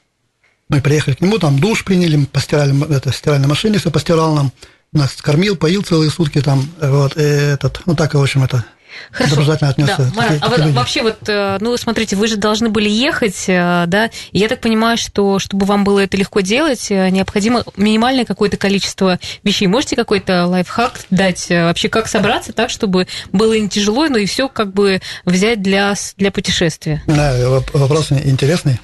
мы 0.69 0.81
приехали 0.81 1.13
к 1.13 1.21
нему, 1.21 1.37
там 1.37 1.59
душ 1.59 1.83
приняли, 1.83 2.23
постирали, 2.25 2.73
это, 2.95 3.11
стиральной 3.11 3.49
машине 3.49 3.79
все 3.79 3.91
постирал 3.91 4.33
нам, 4.33 4.53
нас 4.93 5.13
кормил, 5.21 5.57
поил 5.57 5.83
целые 5.83 6.09
сутки 6.09 6.41
там, 6.41 6.65
вот, 6.79 7.17
и 7.17 7.21
этот, 7.21 7.81
ну 7.85 7.95
так, 7.95 8.13
в 8.13 8.21
общем, 8.21 8.43
это 8.43 8.65
Хорошо. 9.11 9.31
доброжелательно 9.31 9.69
отнесся. 9.69 9.97
Да. 9.97 10.11
Марат, 10.15 10.37
а 10.41 10.49
вот 10.49 10.59
вообще 10.71 11.01
вот, 11.01 11.17
э, 11.27 11.57
ну, 11.59 11.75
смотрите, 11.77 12.15
вы 12.15 12.27
же 12.27 12.37
должны 12.37 12.69
были 12.69 12.89
ехать, 12.89 13.45
э, 13.47 13.85
да, 13.87 14.09
и 14.31 14.39
я 14.39 14.47
так 14.47 14.61
понимаю, 14.61 14.97
что 14.97 15.39
чтобы 15.39 15.65
вам 15.65 15.83
было 15.83 15.99
это 15.99 16.17
легко 16.17 16.39
делать, 16.41 16.89
э, 16.89 17.09
необходимо 17.09 17.63
минимальное 17.75 18.25
какое-то 18.25 18.57
количество 18.57 19.19
вещей. 19.43 19.67
Можете 19.67 19.95
какой-то 19.95 20.45
лайфхак 20.45 21.01
дать 21.09 21.49
вообще, 21.49 21.89
как 21.89 22.07
собраться 22.07 22.53
так, 22.53 22.69
чтобы 22.69 23.07
было 23.31 23.57
не 23.57 23.69
тяжело, 23.69 24.07
но 24.07 24.17
и 24.17 24.25
все 24.25 24.47
как 24.47 24.73
бы 24.73 25.01
взять 25.25 25.61
для, 25.61 25.93
для 26.17 26.31
путешествия? 26.31 27.03
Да, 27.07 27.35
вопрос 27.73 28.11
интересный. 28.11 28.79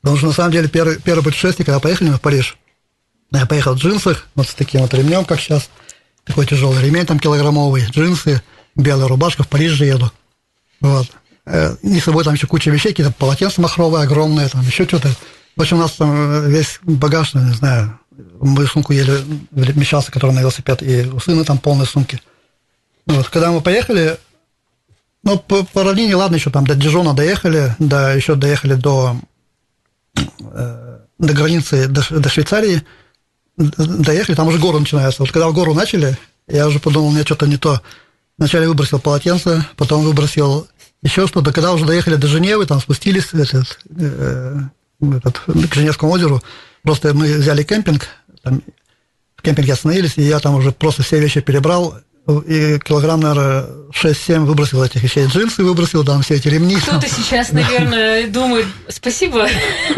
Потому 0.00 0.18
что, 0.18 0.26
на 0.26 0.32
самом 0.32 0.52
деле, 0.52 0.68
первое, 0.68 0.96
первое 0.96 1.24
путешествие, 1.24 1.64
когда 1.64 1.80
поехали 1.80 2.08
мы 2.10 2.16
в 2.16 2.20
Париж, 2.20 2.58
я 3.32 3.46
поехал 3.46 3.74
в 3.74 3.78
джинсах, 3.78 4.26
вот 4.34 4.48
с 4.48 4.54
таким 4.54 4.82
вот 4.82 4.92
ремнем, 4.92 5.24
как 5.24 5.40
сейчас, 5.40 5.70
такой 6.24 6.46
тяжелый 6.46 6.84
ремень 6.84 7.06
там 7.06 7.18
килограммовый, 7.18 7.86
джинсы– 7.90 8.42
белая 8.76 9.08
рубашка, 9.08 9.42
в 9.42 9.48
Париж 9.48 9.72
же 9.72 9.84
еду. 9.84 10.10
Вот. 10.80 11.06
Э, 11.46 11.76
и 11.82 12.00
с 12.00 12.04
собой 12.04 12.24
там 12.24 12.34
еще 12.34 12.46
куча 12.46 12.70
вещей, 12.70 12.90
какие-то 12.90 13.12
полотенца 13.12 13.60
махровые 13.60 14.04
огромные, 14.04 14.48
там 14.48 14.62
еще 14.62 14.84
что-то. 14.84 15.08
В 15.56 15.60
общем, 15.60 15.78
у 15.78 15.80
нас 15.80 15.92
там 15.92 16.10
э, 16.14 16.50
весь 16.50 16.78
багаж, 16.82 17.34
ну, 17.34 17.42
не 17.42 17.54
знаю, 17.54 17.98
мою 18.40 18.66
сумку 18.66 18.92
еле 18.92 19.18
вмещался, 19.50 20.10
который 20.10 20.32
на 20.32 20.40
велосипед, 20.40 20.82
и 20.82 21.06
у 21.06 21.20
сына 21.20 21.44
там 21.44 21.58
полные 21.58 21.86
сумки. 21.86 22.20
Вот. 23.06 23.28
Когда 23.28 23.50
мы 23.50 23.60
поехали, 23.60 24.18
ну, 25.22 25.38
по, 25.38 25.64
по 25.64 25.84
равнине, 25.84 26.16
ладно, 26.16 26.36
еще 26.36 26.50
там 26.50 26.66
до 26.66 26.74
Дижона 26.74 27.14
доехали, 27.14 27.74
да, 27.78 28.12
еще 28.12 28.34
доехали 28.34 28.74
до, 28.74 29.16
э, 30.16 30.98
до 31.18 31.32
границы, 31.32 31.88
до, 31.88 32.02
до 32.10 32.28
Швейцарии, 32.28 32.82
доехали, 33.56 34.34
там 34.34 34.48
уже 34.48 34.58
горы 34.58 34.80
начинаются. 34.80 35.22
Вот 35.22 35.32
когда 35.32 35.48
в 35.48 35.54
гору 35.54 35.74
начали, 35.74 36.18
я 36.46 36.66
уже 36.66 36.78
подумал, 36.78 37.10
мне 37.10 37.22
что-то 37.22 37.46
не 37.46 37.56
то. 37.56 37.80
Вначале 38.36 38.68
выбросил 38.68 38.98
полотенце, 38.98 39.66
потом 39.76 40.02
выбросил 40.02 40.66
еще 41.02 41.26
что-то. 41.26 41.52
Когда 41.52 41.72
уже 41.72 41.86
доехали 41.86 42.16
до 42.16 42.26
Женевы, 42.26 42.66
там 42.66 42.80
спустились 42.80 43.32
этот, 43.32 43.78
э, 43.96 44.60
этот, 45.00 45.38
к 45.38 45.74
Женевскому 45.74 46.12
озеру, 46.12 46.42
просто 46.82 47.14
мы 47.14 47.32
взяли 47.34 47.62
кемпинг, 47.62 48.08
там, 48.42 48.62
в 49.36 49.42
кемпинге 49.42 49.74
остановились, 49.74 50.14
и 50.16 50.22
я 50.22 50.40
там 50.40 50.54
уже 50.54 50.72
просто 50.72 51.02
все 51.02 51.20
вещи 51.20 51.40
перебрал, 51.40 51.98
и 52.26 52.78
килограмм, 52.78 53.20
наверное, 53.20 53.66
6-7 53.92 54.40
выбросил 54.40 54.82
этих 54.82 55.02
вещей. 55.02 55.26
Джинсы 55.26 55.62
выбросил, 55.62 56.04
там 56.04 56.22
все 56.22 56.34
эти 56.34 56.48
ремни. 56.48 56.76
Кто-то 56.76 57.08
сейчас, 57.08 57.52
наверное, 57.52 58.26
думает, 58.26 58.66
спасибо, 58.88 59.46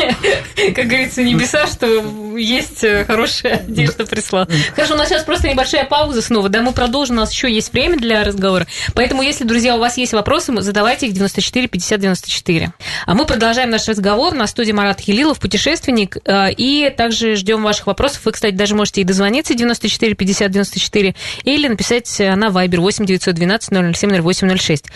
как 0.75 0.87
говорится, 0.87 1.23
небеса, 1.23 1.67
что 1.67 1.87
есть 2.37 2.85
хорошая 3.07 3.59
одежда 3.59 4.05
прислала. 4.05 4.49
Хорошо, 4.75 4.95
у 4.95 4.97
нас 4.99 5.09
сейчас 5.09 5.25
просто 5.25 5.49
небольшая 5.49 5.85
пауза 5.87 6.21
снова, 6.21 6.49
да, 6.49 6.63
мы 6.63 6.73
продолжим, 6.73 7.17
у 7.17 7.21
нас 7.21 7.33
еще 7.33 7.51
есть 7.51 7.73
время 7.73 7.97
для 7.97 8.23
разговора, 8.25 8.67
поэтому, 8.95 9.23
если, 9.23 9.45
друзья, 9.45 9.77
у 9.77 9.79
вас 9.79 9.97
есть 9.97 10.13
вопросы, 10.13 10.53
задавайте 10.61 11.07
их 11.07 11.15
94 11.15 11.69
50 11.69 12.01
94. 12.01 12.73
А 13.07 13.15
мы 13.15 13.25
продолжаем 13.25 13.71
наш 13.71 13.89
разговор 13.89 14.35
на 14.35 14.47
студии 14.47 14.73
Марат 14.73 15.01
Хилилов, 15.01 15.39
путешественник, 15.39 16.19
э, 16.25 16.53
и 16.53 16.93
также 16.95 17.37
ждем 17.37 17.63
ваших 17.63 17.87
вопросов. 17.87 18.23
Вы, 18.25 18.33
кстати, 18.33 18.55
даже 18.55 18.75
можете 18.75 19.01
и 19.01 19.05
дозвониться 19.05 19.55
94 19.55 20.15
50 20.15 20.51
94 20.51 21.15
или 21.45 21.69
написать 21.69 22.16
на 22.19 22.49
Viber 22.49 22.79
8 22.79 23.07
912 23.07 23.97
007 23.97 24.23
0806. 24.23 24.87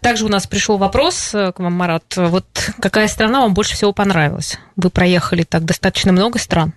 Также 0.00 0.24
у 0.24 0.28
нас 0.28 0.46
пришел 0.46 0.78
вопрос 0.78 1.34
э, 1.34 1.52
к 1.52 1.60
вам, 1.60 1.72
Марат. 1.74 2.04
Вот 2.16 2.70
какая 2.80 3.08
страна 3.08 3.40
вам 3.40 3.54
больше 3.54 3.74
всего 3.74 3.92
понравилась? 3.92 4.58
Вы 4.76 4.90
проехали 4.90 5.42
так 5.42 5.64
достаточно 5.64 6.12
много 6.12 6.38
стран. 6.38 6.74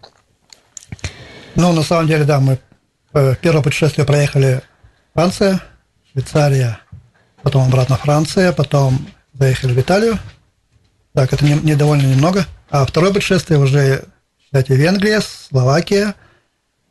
Ну, 1.56 1.72
на 1.74 1.84
самом 1.84 2.08
деле, 2.08 2.24
да, 2.24 2.40
мы 2.40 2.60
э, 3.14 3.36
первое 3.42 3.62
путешествие 3.62 4.06
проехали 4.06 4.62
Франция, 5.14 5.62
Швейцария, 6.12 6.80
потом 7.44 7.68
обратно 7.68 7.96
Франция, 7.98 8.52
потом 8.52 9.08
заехали 9.34 9.74
в 9.74 9.80
Италию. 9.80 10.18
Так, 11.14 11.32
это 11.32 11.46
не, 11.46 11.54
не 11.54 11.76
довольно 11.76 12.08
немного. 12.08 12.46
А 12.70 12.86
второе 12.86 13.14
путешествие 13.14 13.60
уже, 13.60 14.06
кстати, 14.46 14.72
Венгрия, 14.72 15.22
Словакия, 15.22 16.16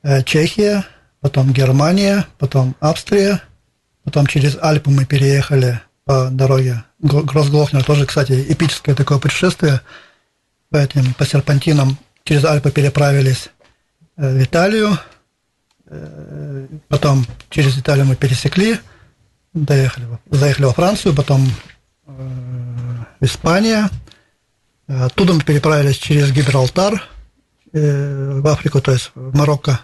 э, 0.04 0.22
Чехия, 0.22 0.84
потом 1.22 1.52
Германия, 1.52 2.26
потом 2.38 2.76
Австрия, 2.80 3.40
потом 4.04 4.26
через 4.26 4.58
Альпы 4.60 4.90
мы 4.90 5.06
переехали 5.06 5.80
по 6.04 6.28
дороге 6.30 6.84
Гроссглохнер, 6.98 7.84
тоже, 7.84 8.06
кстати, 8.06 8.44
эпическое 8.48 8.94
такое 8.94 9.18
путешествие 9.18 9.80
по 10.68 10.76
этим, 10.76 11.14
по 11.14 11.24
серпантинам. 11.24 11.96
Через 12.24 12.44
Альпы 12.44 12.70
переправились 12.70 13.50
э, 14.16 14.36
в 14.36 14.42
Италию, 14.42 14.98
э, 15.86 16.66
потом 16.88 17.24
через 17.50 17.78
Италию 17.78 18.06
мы 18.06 18.16
пересекли, 18.16 18.78
доехали, 19.54 20.06
заехали 20.30 20.66
во 20.66 20.72
Францию, 20.72 21.14
потом 21.14 21.48
э, 22.06 22.12
в 23.20 23.24
Испания, 23.24 23.90
оттуда 24.88 25.34
мы 25.34 25.42
переправились 25.42 25.96
через 25.96 26.32
Гибралтар 26.32 27.08
в 27.72 28.46
Африку, 28.48 28.82
то 28.82 28.92
есть 28.92 29.12
в 29.14 29.34
Марокко. 29.34 29.80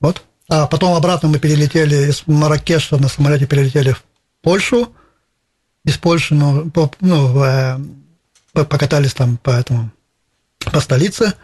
Вот. 0.00 0.22
А 0.48 0.66
потом 0.66 0.94
обратно 0.94 1.28
мы 1.28 1.38
перелетели 1.38 2.10
из 2.10 2.24
Маракеша 2.26 2.96
на 2.96 3.08
самолете 3.08 3.46
перелетели 3.46 3.92
в 3.92 4.02
Польшу. 4.42 4.92
Из 5.84 5.96
Польши 5.96 6.34
ну, 6.34 6.70
ну, 7.00 7.44
э, 7.44 7.78
покатались 8.52 9.14
там 9.14 9.36
по 9.36 9.50
этому 9.50 9.90
по 10.70 10.80
столице, 10.80 11.34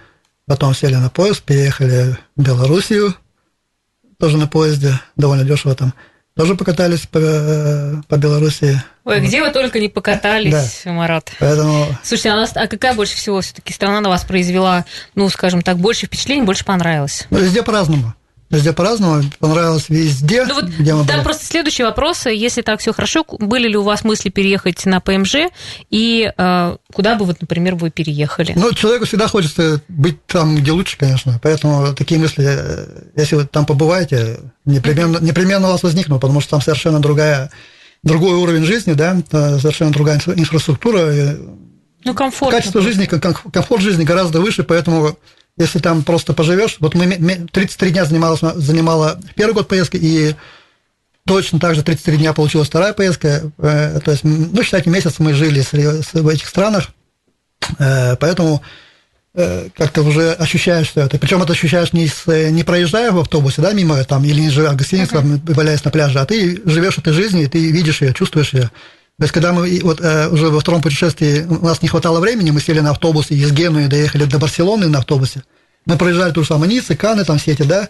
потом 0.46 0.74
сели 0.74 0.94
на 0.94 1.10
поезд, 1.10 1.42
переехали 1.42 2.16
в 2.36 2.42
Белоруссию, 2.42 3.14
тоже 4.18 4.36
на 4.36 4.46
поезде, 4.46 5.00
довольно 5.16 5.44
дешево 5.44 5.74
там. 5.74 5.94
Тоже 6.36 6.54
покатались 6.54 7.00
по, 7.00 7.18
э, 7.18 7.94
по 8.06 8.16
Белоруссии. 8.16 8.80
Ой, 9.04 9.20
где 9.20 9.42
вы 9.42 9.50
только 9.50 9.80
не 9.80 9.88
покатались, 9.88 10.82
да. 10.84 10.92
Марат. 10.92 11.32
Поэтому... 11.40 11.88
Слушайте, 12.04 12.30
а, 12.30 12.36
нас, 12.36 12.52
а 12.54 12.68
какая 12.68 12.94
больше 12.94 13.16
всего 13.16 13.40
все-таки 13.40 13.72
страна 13.72 14.00
на 14.00 14.08
вас 14.08 14.24
произвела, 14.24 14.84
ну, 15.16 15.28
скажем 15.30 15.62
так, 15.62 15.78
больше 15.78 16.06
впечатлений, 16.06 16.42
больше 16.42 16.64
понравилась? 16.64 17.26
Ну, 17.30 17.40
везде 17.40 17.64
по-разному. 17.64 18.14
Везде 18.50 18.72
по-разному, 18.72 19.22
понравилось 19.40 19.90
везде. 19.90 20.46
Ну, 20.46 20.54
вот 20.54 20.64
где 20.64 20.94
мы 20.94 21.04
там 21.04 21.16
были. 21.16 21.24
просто 21.24 21.44
следующий 21.44 21.82
вопрос. 21.82 22.24
Если 22.24 22.62
так 22.62 22.80
все 22.80 22.94
хорошо, 22.94 23.22
были 23.38 23.68
ли 23.68 23.76
у 23.76 23.82
вас 23.82 24.04
мысли 24.04 24.30
переехать 24.30 24.86
на 24.86 25.00
ПМЖ 25.00 25.34
и 25.90 26.32
э, 26.34 26.76
куда 26.90 27.16
бы, 27.16 27.26
вот, 27.26 27.42
например, 27.42 27.74
вы 27.74 27.90
переехали? 27.90 28.54
Ну, 28.56 28.72
человеку 28.72 29.04
всегда 29.04 29.28
хочется 29.28 29.82
быть 29.88 30.24
там, 30.24 30.56
где 30.56 30.72
лучше, 30.72 30.96
конечно. 30.96 31.38
Поэтому 31.42 31.94
такие 31.94 32.18
мысли, 32.18 32.46
э, 32.48 32.86
если 33.16 33.36
вы 33.36 33.46
там 33.46 33.66
побываете, 33.66 34.40
непременно, 34.64 35.18
непременно 35.18 35.68
у 35.68 35.72
вас 35.72 35.82
возникнут, 35.82 36.18
потому 36.18 36.40
что 36.40 36.52
там 36.52 36.62
совершенно 36.62 37.00
другая, 37.00 37.50
другой 38.02 38.32
уровень 38.36 38.64
жизни, 38.64 38.94
да, 38.94 39.14
совершенно 39.30 39.92
другая 39.92 40.22
инфраструктура. 40.24 41.36
Ну, 42.02 42.14
комфорт. 42.14 42.54
Качество 42.54 42.80
жизни, 42.80 43.04
комфорт 43.04 43.82
жизни 43.82 44.04
гораздо 44.04 44.40
выше, 44.40 44.62
поэтому 44.62 45.18
если 45.58 45.80
там 45.80 46.04
просто 46.04 46.32
поживешь, 46.32 46.76
вот 46.80 46.94
мы 46.94 47.06
33 47.52 47.90
дня 47.90 48.04
занималась, 48.04 48.40
занимала 48.40 49.20
первый 49.34 49.54
год 49.54 49.68
поездки, 49.68 49.96
и 49.96 50.34
точно 51.26 51.58
так 51.58 51.74
же 51.74 51.82
33 51.82 52.16
дня 52.16 52.32
получилась 52.32 52.68
вторая 52.68 52.92
поездка, 52.92 53.50
э, 53.58 54.00
то 54.02 54.10
есть, 54.10 54.24
ну, 54.24 54.62
считайте, 54.62 54.88
месяц 54.88 55.18
мы 55.18 55.34
жили 55.34 55.62
в 56.12 56.28
этих 56.28 56.48
странах, 56.48 56.88
э, 57.78 58.16
поэтому 58.16 58.62
э, 59.34 59.68
как-то 59.76 60.02
уже 60.02 60.32
ощущаешь 60.32 60.90
все 60.90 61.02
это. 61.02 61.18
Причем 61.18 61.42
это 61.42 61.52
ощущаешь 61.52 61.92
не, 61.92 62.08
с, 62.08 62.26
не 62.26 62.62
проезжая 62.62 63.12
в 63.12 63.18
автобусе, 63.18 63.60
да, 63.60 63.72
мимо 63.72 64.02
там, 64.04 64.24
или 64.24 64.40
не 64.40 64.50
живя 64.50 64.72
в 64.72 64.76
гостинице, 64.76 65.16
uh-huh. 65.16 65.54
валяясь 65.54 65.84
на 65.84 65.90
пляже, 65.90 66.20
а 66.20 66.24
ты 66.24 66.62
живешь 66.64 66.98
этой 66.98 67.12
жизнью, 67.12 67.44
и 67.44 67.48
ты 67.48 67.70
видишь 67.70 68.00
ее, 68.00 68.14
чувствуешь 68.14 68.54
ее. 68.54 68.70
То 69.18 69.24
есть, 69.24 69.32
когда 69.32 69.52
мы 69.52 69.80
вот, 69.82 70.00
э, 70.00 70.28
уже 70.28 70.48
во 70.48 70.60
втором 70.60 70.80
путешествии, 70.80 71.44
у 71.44 71.64
нас 71.64 71.82
не 71.82 71.88
хватало 71.88 72.20
времени, 72.20 72.52
мы 72.52 72.60
сели 72.60 72.78
на 72.78 72.90
автобус 72.90 73.32
и 73.32 73.34
из 73.34 73.50
Генуи 73.50 73.86
доехали 73.86 74.24
до 74.24 74.38
Барселоны 74.38 74.86
на 74.86 74.98
автобусе. 74.98 75.42
Мы 75.86 75.96
проезжали 75.96 76.32
ту 76.32 76.42
же 76.42 76.48
самую 76.48 76.70
Ниццы, 76.70 76.94
Каны, 76.94 77.24
там 77.24 77.38
все 77.38 77.52
эти, 77.52 77.62
да, 77.62 77.88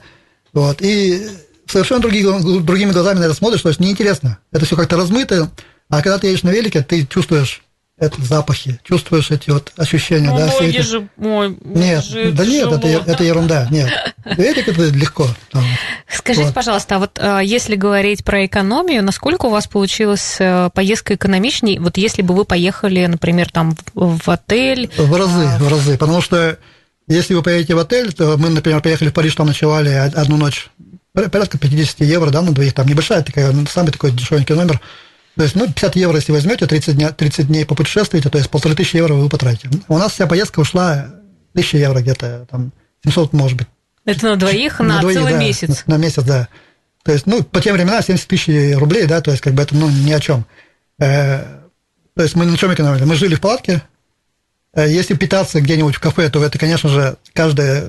вот, 0.54 0.80
и 0.80 1.28
совершенно 1.66 2.00
другими, 2.00 2.62
другими 2.62 2.92
глазами 2.92 3.18
на 3.18 3.24
это 3.24 3.34
смотришь, 3.34 3.60
то 3.60 3.68
есть 3.68 3.78
неинтересно. 3.78 4.38
Это 4.52 4.64
все 4.64 4.74
как-то 4.74 4.96
размыто, 4.96 5.50
а 5.90 6.00
когда 6.00 6.18
ты 6.18 6.28
едешь 6.28 6.44
на 6.44 6.50
велике, 6.50 6.82
ты 6.82 7.06
чувствуешь 7.06 7.62
это 7.98 8.22
запахи, 8.22 8.78
чувствуешь 8.84 9.30
эти 9.30 9.50
вот 9.50 9.72
ощущения, 9.76 10.30
ну, 10.30 10.38
да, 10.38 10.48
все 10.48 10.68
эти... 10.68 10.80
же, 10.80 11.08
мой, 11.16 11.56
нет, 11.64 12.04
же 12.04 12.32
да 12.32 12.46
нет, 12.46 12.70
это, 12.70 12.86
это 12.86 13.24
ерунда, 13.24 13.66
нет. 13.70 13.90
Велик 14.36 14.68
это 14.68 14.84
легко. 14.86 15.26
Там. 15.50 15.64
Скажите, 16.08 16.46
вот. 16.46 16.54
пожалуйста, 16.54 16.96
а 16.96 16.98
вот 17.00 17.18
а, 17.18 17.40
если 17.40 17.74
говорить 17.74 18.24
про 18.24 18.46
экономию, 18.46 19.02
насколько 19.02 19.46
у 19.46 19.50
вас 19.50 19.66
получилась 19.66 20.36
э, 20.38 20.70
поездка 20.72 21.14
экономичней, 21.14 21.78
вот 21.78 21.96
если 21.96 22.22
бы 22.22 22.34
вы 22.34 22.44
поехали, 22.44 23.04
например, 23.06 23.50
там 23.50 23.76
в 23.94 24.28
отель? 24.28 24.90
В 24.96 25.16
разы, 25.16 25.46
а... 25.46 25.58
в 25.58 25.68
разы, 25.68 25.98
потому 25.98 26.20
что 26.20 26.58
если 27.08 27.34
вы 27.34 27.42
поедете 27.42 27.74
в 27.74 27.78
отель, 27.78 28.12
то 28.12 28.36
мы, 28.36 28.48
например, 28.50 28.80
поехали 28.80 29.08
в 29.08 29.14
Париж, 29.14 29.34
там 29.34 29.46
ночевали 29.46 29.90
одну 29.90 30.36
ночь 30.36 30.70
порядка 31.12 31.58
50 31.58 32.00
евро, 32.00 32.30
да, 32.30 32.42
на 32.42 32.52
двоих, 32.52 32.74
там 32.74 32.86
небольшая 32.86 33.22
такая, 33.22 33.50
ну, 33.50 33.66
самый 33.66 33.90
такой 33.90 34.12
дешевенький 34.12 34.54
номер. 34.54 34.80
То 35.38 35.44
есть, 35.44 35.54
ну, 35.54 35.68
50 35.68 35.94
евро, 35.94 36.16
если 36.16 36.32
возьмете, 36.32 36.66
30, 36.66 36.96
дня, 36.96 37.12
30 37.12 37.46
дней 37.46 37.64
попутешествуете, 37.64 38.28
то 38.28 38.38
есть 38.38 38.50
полторы 38.50 38.74
тысячи 38.74 38.96
евро 38.96 39.14
вы 39.14 39.28
потратите. 39.28 39.70
У 39.86 39.96
нас 39.96 40.10
вся 40.10 40.26
поездка 40.26 40.58
ушла 40.58 41.10
1000 41.52 41.78
евро 41.78 42.00
где-то, 42.00 42.48
там, 42.50 42.72
700, 43.04 43.32
может 43.34 43.56
быть. 43.56 43.68
Это 44.04 44.30
на 44.30 44.36
двоих, 44.36 44.80
на, 44.80 44.96
на 44.96 45.00
двоих, 45.00 45.16
целый 45.16 45.34
да, 45.34 45.38
месяц? 45.38 45.84
На, 45.86 45.94
на 45.94 46.02
месяц, 46.02 46.24
да. 46.24 46.48
То 47.04 47.12
есть, 47.12 47.26
ну, 47.26 47.44
по 47.44 47.60
тем 47.60 47.76
временам 47.76 48.02
70 48.02 48.26
тысяч 48.26 48.76
рублей, 48.76 49.06
да, 49.06 49.20
то 49.20 49.30
есть, 49.30 49.40
как 49.40 49.54
бы 49.54 49.62
это, 49.62 49.76
ну, 49.76 49.88
ни 49.88 50.10
о 50.10 50.18
чем. 50.18 50.44
Э, 50.98 51.44
то 52.16 52.22
есть, 52.24 52.34
мы 52.34 52.44
на 52.44 52.58
чем 52.58 52.74
экономили? 52.74 53.04
Мы 53.04 53.14
жили 53.14 53.36
в 53.36 53.40
палатке, 53.40 53.82
э, 54.74 54.90
если 54.90 55.14
питаться 55.14 55.60
где-нибудь 55.60 55.94
в 55.94 56.00
кафе, 56.00 56.30
то 56.30 56.42
это, 56.42 56.58
конечно 56.58 56.88
же, 56.88 57.16
каждый 57.32 57.84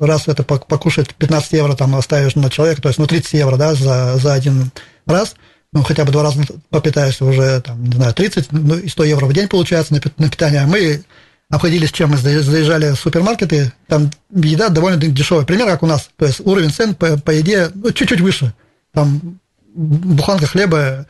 раз 0.00 0.26
это 0.26 0.42
покушать 0.42 1.14
15 1.14 1.52
евро 1.52 1.76
там 1.76 1.94
оставишь 1.96 2.34
на 2.34 2.48
человека, 2.48 2.80
то 2.80 2.88
есть, 2.88 2.98
ну, 2.98 3.06
30 3.06 3.34
евро, 3.34 3.58
да, 3.58 3.74
за, 3.74 4.16
за 4.16 4.32
один 4.32 4.70
раз, 5.04 5.34
ну, 5.74 5.82
хотя 5.82 6.04
бы 6.04 6.12
два 6.12 6.22
раза 6.22 6.40
попитаешься 6.70 7.24
уже, 7.24 7.60
там, 7.60 7.84
не 7.84 7.96
знаю, 7.96 8.14
30, 8.14 8.52
ну, 8.52 8.78
и 8.78 8.88
100 8.88 9.04
евро 9.04 9.26
в 9.26 9.32
день 9.32 9.48
получается 9.48 9.92
на, 9.92 10.00
на 10.18 10.30
питание. 10.30 10.64
Мы 10.66 11.04
обходились 11.50 11.90
чем? 11.90 12.10
Мы 12.10 12.16
заезжали 12.16 12.92
в 12.92 12.96
супермаркеты, 12.96 13.72
там 13.88 14.10
еда 14.30 14.68
довольно 14.68 14.98
дешевая, 14.98 15.44
примерно 15.44 15.72
как 15.72 15.82
у 15.82 15.86
нас, 15.86 16.08
то 16.16 16.26
есть 16.26 16.40
уровень 16.40 16.70
цен 16.70 16.94
по, 16.94 17.18
по 17.18 17.32
еде 17.32 17.70
ну, 17.74 17.90
чуть-чуть 17.90 18.20
выше, 18.20 18.54
там 18.92 19.40
буханка 19.74 20.46
хлеба 20.46 21.06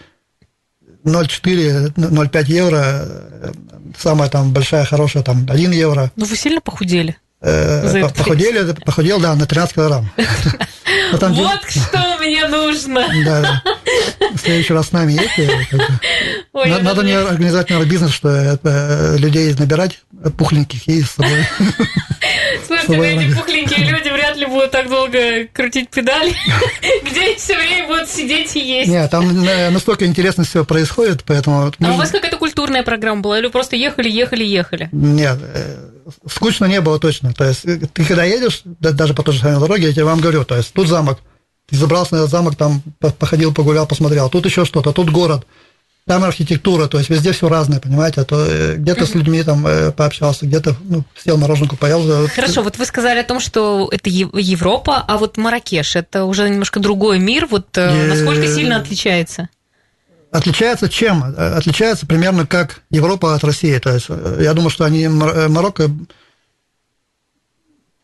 0,4-0,5 1.05 2.45
евро, 2.47 3.07
самая 3.99 4.31
там 4.31 4.55
большая, 4.55 4.87
хорошая, 4.87 5.23
там 5.23 5.47
1 5.47 5.73
евро. 5.73 6.11
Ну, 6.17 6.25
вы 6.25 6.37
сильно 6.37 6.63
похудели? 6.63 7.19
Э, 7.47 8.09
похудели, 8.17 8.73
похудел, 8.85 9.21
да, 9.21 9.35
на 9.35 9.47
13 9.47 9.75
килограмм. 9.75 10.11
Вот 11.13 11.71
что 11.71 12.17
мне 12.19 12.47
нужно. 12.47 13.07
Да, 13.25 13.63
в 14.33 14.39
следующий 14.39 14.73
раз 14.73 14.89
с 14.89 14.93
нами 14.93 15.13
едьте. 15.13 15.51
Надо 16.53 17.03
мне 17.03 17.19
организовать, 17.19 17.69
наверное, 17.69 17.91
бизнес, 17.91 18.13
что 18.13 18.59
э, 18.63 19.17
людей 19.19 19.55
набирать 19.59 20.01
пухленьких 20.39 20.89
и 20.89 21.03
с 21.03 21.11
собой. 21.11 21.47
Слушайте, 22.67 23.27
эти 23.27 23.35
пухленькие 23.35 23.91
люди 23.91 24.09
вряд 24.09 24.37
ли 24.37 24.47
будут 24.47 24.71
так 24.71 24.89
долго 24.89 25.47
крутить 25.53 25.91
педали, 25.91 26.33
где 27.05 27.35
все 27.37 27.57
время 27.57 27.89
будут 27.89 28.09
сидеть 28.09 28.57
и 28.57 28.61
есть. 28.61 28.91
Нет, 28.91 29.11
там 29.11 29.45
э, 29.45 29.69
настолько 29.71 30.07
интересно 30.07 30.45
все 30.45 30.65
происходит, 30.65 31.25
поэтому... 31.25 31.71
А 31.79 31.93
у 31.93 31.97
вас 31.97 32.11
какая-то 32.11 32.39
культурная 32.39 32.83
программа 32.83 33.21
была? 33.21 33.39
Или 33.39 33.49
просто 33.49 33.77
ехали, 33.77 34.09
ехали, 34.09 34.45
ехали? 34.45 34.89
Нет, 34.93 35.39
скучно 36.29 36.67
не 36.67 36.81
было 36.81 36.99
точно. 36.99 37.33
То 37.33 37.45
есть 37.45 37.65
э, 37.65 37.79
ты 37.93 38.05
когда 38.05 38.25
едешь, 38.25 38.63
даже 38.65 39.15
по 39.15 39.23
той 39.23 39.35
же 39.35 39.41
самой 39.41 39.61
дороге, 39.61 39.87
я 39.89 39.93
тебе 39.93 40.05
вам 40.05 40.21
говорю, 40.21 40.45
то 40.45 40.57
есть 40.57 40.73
тут 40.73 40.89
замок, 40.89 41.19
ты 41.69 41.77
забрался 41.77 42.15
на 42.15 42.19
этот 42.19 42.31
замок, 42.31 42.57
там 42.57 42.83
походил, 43.19 43.53
погулял, 43.53 43.87
посмотрел, 43.87 44.29
тут 44.29 44.47
еще 44.47 44.65
что-то, 44.65 44.93
тут 44.93 45.11
город, 45.11 45.47
там 46.07 46.23
архитектура, 46.25 46.87
то 46.87 46.99
есть 46.99 47.11
везде 47.11 47.33
все 47.33 47.49
разное, 47.49 47.81
понимаете, 47.81 48.21
а 48.21 48.25
то 48.25 48.45
э, 48.47 48.77
где-то 48.77 49.07
с 49.07 49.15
людьми 49.15 49.43
там 49.43 49.67
э, 49.67 49.91
пообщался, 49.93 50.47
где-то 50.47 50.77
ну, 50.83 51.05
сел 51.17 51.39
мороженку, 51.39 51.77
поел. 51.77 52.29
Хорошо, 52.29 52.63
вот 52.63 52.77
вы 52.79 52.85
сказали 52.85 53.21
о 53.21 53.25
том, 53.25 53.41
что 53.41 53.89
это 53.91 54.11
Европа, 54.11 55.03
а 55.07 55.17
вот 55.17 55.37
Маракеш, 55.39 55.97
это 55.97 56.25
уже 56.25 56.49
немножко 56.49 56.81
другой 56.81 57.19
мир, 57.19 57.47
вот 57.47 57.69
насколько 57.77 58.47
сильно 58.47 58.77
отличается? 58.77 59.49
Отличается 60.35 60.89
чем? 60.89 61.23
Отличается 61.23 62.07
примерно 62.07 62.45
как 62.45 62.81
Европа 62.91 63.37
от 63.37 63.45
России. 63.45 63.79
То 63.79 63.95
есть 63.95 64.09
я 64.09 64.53
думаю, 64.53 64.71
что 64.71 64.85
они 64.85 65.07
Марокко 65.07 65.89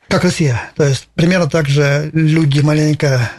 как 0.06 0.22
Россия. 0.22 0.70
То 0.76 0.84
есть 0.84 1.08
примерно 1.14 1.50
так 1.50 1.68
же 1.68 2.08
люди 2.12 2.60
маленько 2.60 3.32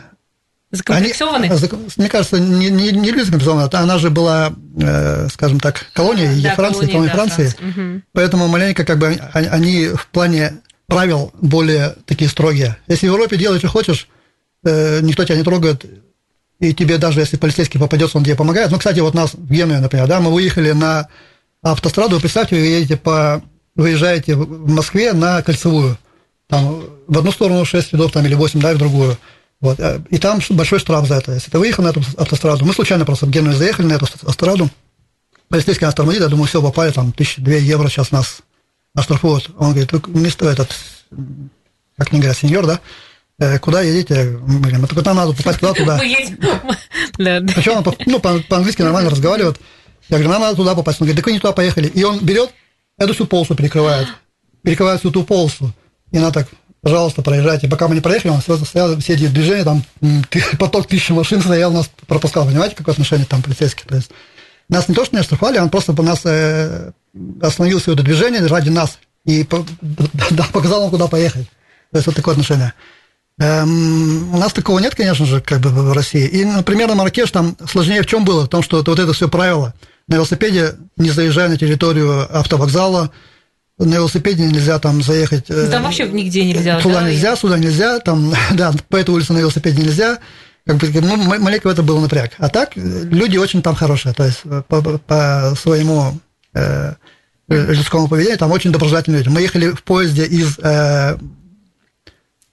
Закомплексованы? 0.71 1.45
Они, 1.45 1.69
мне 1.97 2.09
кажется, 2.09 2.37
не, 2.37 2.69
не, 2.69 2.91
не 2.91 3.11
люди 3.11 3.23
закомплексованы, 3.25 3.69
а 3.71 3.79
она 3.79 3.97
же 3.97 4.09
была, 4.09 4.53
э, 4.81 5.27
скажем 5.29 5.61
так, 5.61 5.85
колонией 5.93 6.41
да, 6.41 6.55
Франции, 6.55 6.87
колония, 6.87 6.91
колония 6.91 7.09
да, 7.09 7.15
Франции. 7.15 7.47
Франции. 7.47 7.93
Угу. 7.95 8.01
Поэтому 8.11 8.47
маленько 8.47 8.85
как 8.85 8.97
бы 8.97 9.07
они 9.33 9.87
в 9.87 10.07
плане 10.07 10.61
правил 10.87 11.33
более 11.41 11.95
такие 12.05 12.29
строгие. 12.29 12.77
Если 12.87 13.07
в 13.07 13.11
Европе 13.11 13.37
делаешь, 13.37 13.59
что 13.59 13.69
хочешь, 13.69 14.07
э, 14.65 14.99
никто 15.01 15.23
тебя 15.23 15.37
не 15.37 15.43
трогает, 15.43 15.85
и 16.61 16.73
тебе 16.75 16.99
даже 16.99 17.19
если 17.19 17.37
полицейский 17.37 17.79
попадется, 17.79 18.17
он 18.17 18.23
тебе 18.23 18.35
помогает. 18.35 18.69
Ну, 18.69 18.77
кстати, 18.77 18.99
вот 18.99 19.15
нас 19.15 19.33
в 19.33 19.51
Геную, 19.51 19.81
например, 19.81 20.07
да, 20.07 20.19
мы 20.19 20.31
выехали 20.31 20.71
на 20.71 21.07
автостраду, 21.63 22.19
представьте, 22.19 22.55
вы 22.55 22.61
едете 22.61 22.97
по, 22.97 23.41
выезжаете 23.75 24.35
в 24.35 24.69
Москве 24.69 25.13
на 25.13 25.41
Кольцевую, 25.41 25.97
там 26.47 26.83
в 27.07 27.17
одну 27.17 27.31
сторону 27.31 27.65
6 27.65 27.93
рядов, 27.93 28.11
там, 28.11 28.25
или 28.25 28.35
8, 28.35 28.59
да, 28.59 28.71
и 28.71 28.75
в 28.75 28.77
другую. 28.77 29.17
Вот. 29.59 29.79
Э, 29.79 30.01
и 30.11 30.19
там 30.19 30.39
большой 30.51 30.77
штраф 30.77 31.07
за 31.07 31.15
это. 31.15 31.33
Если 31.33 31.49
ты 31.49 31.57
выехал 31.57 31.83
на 31.83 31.89
эту 31.89 32.01
автостраду, 32.17 32.63
мы 32.63 32.73
случайно 32.73 33.05
просто 33.05 33.25
в 33.25 33.31
Геную 33.31 33.55
заехали 33.55 33.87
на 33.87 33.93
эту 33.93 34.05
автостраду, 34.05 34.69
полицейский 35.49 35.85
нас 35.85 35.95
тормозит, 35.95 36.21
я 36.21 36.27
думаю, 36.27 36.47
все, 36.47 36.61
попали, 36.61 36.91
там, 36.91 37.11
тысячи 37.11 37.41
две 37.41 37.59
евро 37.59 37.87
сейчас 37.89 38.11
нас 38.11 38.41
оштрафуют. 38.93 39.49
Он 39.57 39.71
говорит, 39.71 39.91
вы, 39.91 40.01
мистер 40.09 40.47
этот, 40.47 40.75
как 41.97 42.11
не 42.11 42.19
говорят, 42.19 42.37
сеньор, 42.37 42.67
да, 42.67 42.79
куда 43.61 43.81
едете? 43.81 44.37
Мы 44.45 44.59
говорим, 44.59 44.85
нам 45.05 45.15
надо 45.15 45.33
попасть 45.33 45.59
туда, 45.59 45.73
туда. 45.73 45.97
Причем 47.17 47.77
он 47.77 47.95
ну, 48.05 48.19
по-английски 48.19 48.81
нормально 48.81 49.09
разговаривает. 49.09 49.57
Я 50.09 50.17
говорю, 50.17 50.29
нам 50.29 50.41
надо 50.41 50.55
туда 50.57 50.75
попасть. 50.75 51.01
Он 51.01 51.05
говорит, 51.05 51.17
так 51.17 51.25
вы 51.25 51.31
не 51.31 51.39
туда 51.39 51.53
поехали. 51.53 51.87
И 51.87 52.03
он 52.03 52.19
берет, 52.19 52.51
эту 52.97 53.13
всю 53.13 53.25
полосу 53.25 53.55
перекрывает. 53.55 54.07
Перекрывает 54.63 54.99
всю 54.99 55.11
ту 55.11 55.23
полосу. 55.23 55.73
И 56.11 56.17
она 56.17 56.31
так, 56.31 56.47
пожалуйста, 56.81 57.21
проезжайте. 57.21 57.67
Пока 57.67 57.87
мы 57.87 57.95
не 57.95 58.01
проехали, 58.01 58.31
он 58.31 58.41
стоял, 58.41 58.97
все 58.99 59.13
эти 59.13 59.27
движения, 59.27 59.63
там 59.63 59.83
поток 60.59 60.87
тысячи 60.87 61.11
машин 61.11 61.41
стоял, 61.41 61.71
нас 61.71 61.89
пропускал. 62.07 62.45
Понимаете, 62.45 62.75
какое 62.75 62.93
отношение 62.93 63.25
там 63.25 63.41
полицейские? 63.41 63.87
То 63.87 63.95
есть 63.95 64.11
нас 64.69 64.87
не 64.87 64.95
то, 64.95 65.05
что 65.05 65.15
не 65.15 65.21
оштрафовали, 65.21 65.59
он 65.59 65.69
просто 65.69 65.93
по 65.93 66.03
нас 66.03 66.21
э, 66.25 66.91
остановил 67.41 67.79
это 67.79 68.03
движение 68.03 68.45
ради 68.45 68.69
нас 68.69 68.99
и 69.25 69.43
показал 70.53 70.81
нам, 70.81 70.89
куда 70.91 71.07
поехать. 71.07 71.47
То 71.91 71.97
есть 71.97 72.07
вот 72.07 72.15
такое 72.15 72.33
отношение. 72.33 72.73
Эм, 73.41 74.35
у 74.35 74.37
нас 74.37 74.53
такого 74.53 74.77
нет, 74.77 74.93
конечно 74.93 75.25
же, 75.25 75.41
как 75.41 75.61
бы 75.61 75.69
в 75.69 75.93
России. 75.93 76.27
И, 76.27 76.45
например, 76.45 76.87
на 76.87 76.93
Маракеш 76.93 77.31
там 77.31 77.57
сложнее 77.67 78.03
в 78.03 78.05
чем 78.05 78.23
было? 78.23 78.45
В 78.45 78.49
том, 78.49 78.61
что 78.61 78.83
вот 78.85 78.99
это 78.99 79.13
все 79.13 79.27
правило. 79.27 79.73
На 80.07 80.15
велосипеде 80.15 80.75
не 80.95 81.09
заезжая 81.09 81.49
на 81.49 81.57
территорию 81.57 82.27
автовокзала, 82.37 83.09
на 83.79 83.95
велосипеде 83.95 84.43
нельзя 84.43 84.77
там 84.77 85.01
заехать. 85.01 85.45
Ну, 85.49 85.71
там 85.71 85.81
вообще 85.81 86.07
нигде 86.07 86.45
нельзя. 86.45 86.79
Туда 86.81 87.01
да? 87.01 87.09
нельзя, 87.09 87.35
сюда 87.35 87.57
нельзя, 87.57 87.99
там, 87.99 88.31
да, 88.53 88.73
по 88.89 88.97
этой 88.97 89.09
улице 89.09 89.33
на 89.33 89.39
велосипеде 89.39 89.81
нельзя. 89.81 90.19
Как 90.67 90.77
бы, 90.77 91.01
ну, 91.01 91.17
маленько 91.39 91.67
это 91.67 91.81
был 91.81 91.99
напряг. 91.99 92.33
А 92.37 92.47
так 92.47 92.73
люди 92.75 93.37
очень 93.37 93.63
там 93.63 93.73
хорошие, 93.73 94.13
то 94.13 94.23
есть 94.23 94.41
по, 94.67 94.81
по 94.99 95.55
своему 95.59 96.19
э, 96.53 96.93
людскому 97.47 98.07
поведению 98.07 98.37
там 98.37 98.51
очень 98.51 98.71
доброжелательные 98.71 99.23
люди. 99.23 99.33
Мы 99.33 99.41
ехали 99.41 99.71
в 99.71 99.81
поезде 99.81 100.25
из 100.25 100.59
э, 100.59 101.17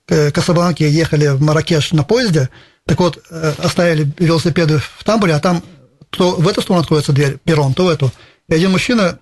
Касабланки 0.08 0.82
ехали 0.82 1.28
в 1.28 1.42
Маракеш 1.42 1.92
на 1.92 2.02
поезде, 2.02 2.48
так 2.86 2.98
вот, 3.00 3.22
э, 3.30 3.52
оставили 3.58 4.10
велосипеды 4.18 4.78
в 4.78 5.04
тамбуре, 5.04 5.34
а 5.34 5.40
там 5.40 5.62
то 6.10 6.36
в 6.36 6.48
эту 6.48 6.62
сторону 6.62 6.82
откроется 6.82 7.12
дверь, 7.12 7.36
перрон, 7.44 7.74
то 7.74 7.84
в 7.84 7.88
эту. 7.88 8.10
И 8.48 8.54
один 8.54 8.70
мужчина 8.70 9.18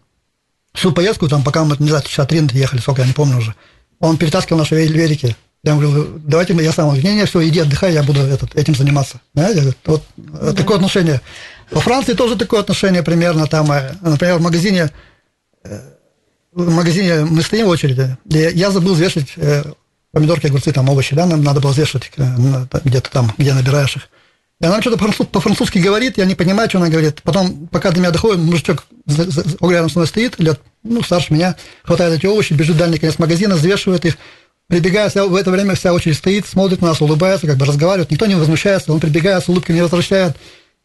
всю 0.72 0.92
поездку, 0.92 1.29
там, 1.29 1.42
пока 1.42 1.64
мы, 1.64 1.75
не 1.81 1.88
знаю, 1.88 2.05
часа 2.05 2.25
три 2.27 2.46
ехали, 2.53 2.81
сколько, 2.81 3.03
я 3.03 3.09
не 3.09 3.12
помню 3.12 3.38
уже, 3.38 3.55
он 3.99 4.16
перетаскивал 4.18 4.59
наши 4.59 4.77
велики. 4.77 5.37
Я 5.64 5.72
ему 5.72 5.81
говорю, 5.81 6.20
давайте 6.25 6.55
я 6.55 6.72
сам. 6.72 6.94
Не, 6.94 7.14
не, 7.14 7.27
все, 7.27 7.49
иди 7.49 7.59
отдыхай, 7.59 7.92
я 7.92 8.05
буду 8.05 8.20
этот, 8.20 8.55
этим 8.55 8.77
заниматься. 8.77 9.20
Знаете, 9.35 9.75
вот 9.85 10.05
да. 10.16 10.53
такое 10.53 10.77
отношение. 10.77 11.20
Во 11.72 11.81
Франции 11.81 12.12
тоже 12.12 12.37
такое 12.37 12.61
отношение 12.61 13.03
примерно. 13.03 13.49
Там, 13.49 13.72
э, 13.72 13.92
например, 14.01 14.37
в 14.37 14.42
магазине, 14.42 14.90
э, 15.64 15.81
в 16.53 16.70
магазине 16.70 17.25
мы 17.25 17.42
стоим 17.42 17.66
в 17.66 17.70
очереди, 17.70 18.16
я 18.27 18.70
забыл 18.70 18.94
взвешивать 18.94 19.35
помидорки, 20.16 20.46
огурцы, 20.46 20.72
там 20.72 20.88
овощи, 20.88 21.14
да, 21.14 21.26
нам 21.26 21.44
надо 21.44 21.61
было 21.61 21.72
взвешивать 21.72 22.11
э, 22.16 22.24
где-то 22.85 23.11
там, 23.11 23.35
где 23.37 23.52
набираешь 23.52 23.96
их. 23.96 24.09
И 24.62 24.64
она 24.64 24.81
что-то 24.81 24.96
по-французски 25.26 25.76
говорит, 25.76 26.16
я 26.16 26.24
не 26.24 26.35
понимаю, 26.35 26.70
что 26.70 26.79
она 26.79 26.88
говорит. 26.88 27.20
Потом, 27.22 27.66
пока 27.66 27.90
до 27.90 28.00
меня 28.00 28.12
доходит, 28.12 28.38
мужичок 28.38 28.87
рядом 29.07 29.90
со 29.90 29.98
мной 29.98 30.07
стоит, 30.07 30.38
лет, 30.38 30.59
ну, 30.83 31.02
старше 31.02 31.35
меня, 31.35 31.55
хватает 31.85 32.14
эти 32.14 32.24
овощи, 32.24 32.55
бежит 32.55 32.76
в 32.76 32.79
дальний 32.79 32.96
конец 32.96 33.18
магазина, 33.18 33.57
взвешивает 33.57 34.07
их, 34.07 34.16
прибегая, 34.68 35.11
вся, 35.11 35.26
в 35.26 35.35
это 35.35 35.50
время 35.50 35.74
вся 35.74 35.92
очередь 35.92 36.16
стоит, 36.16 36.46
смотрит 36.46 36.81
на 36.81 36.88
нас, 36.88 37.02
улыбается, 37.02 37.46
как 37.46 37.59
бы 37.59 37.66
разговаривает, 37.66 38.11
никто 38.11 38.24
не 38.24 38.37
возмущается, 38.37 38.94
он 38.94 39.00
прибегает 39.00 39.44
с 39.44 39.50
улыбкой, 39.50 39.74
не 39.74 39.83
возвращает 39.83 40.35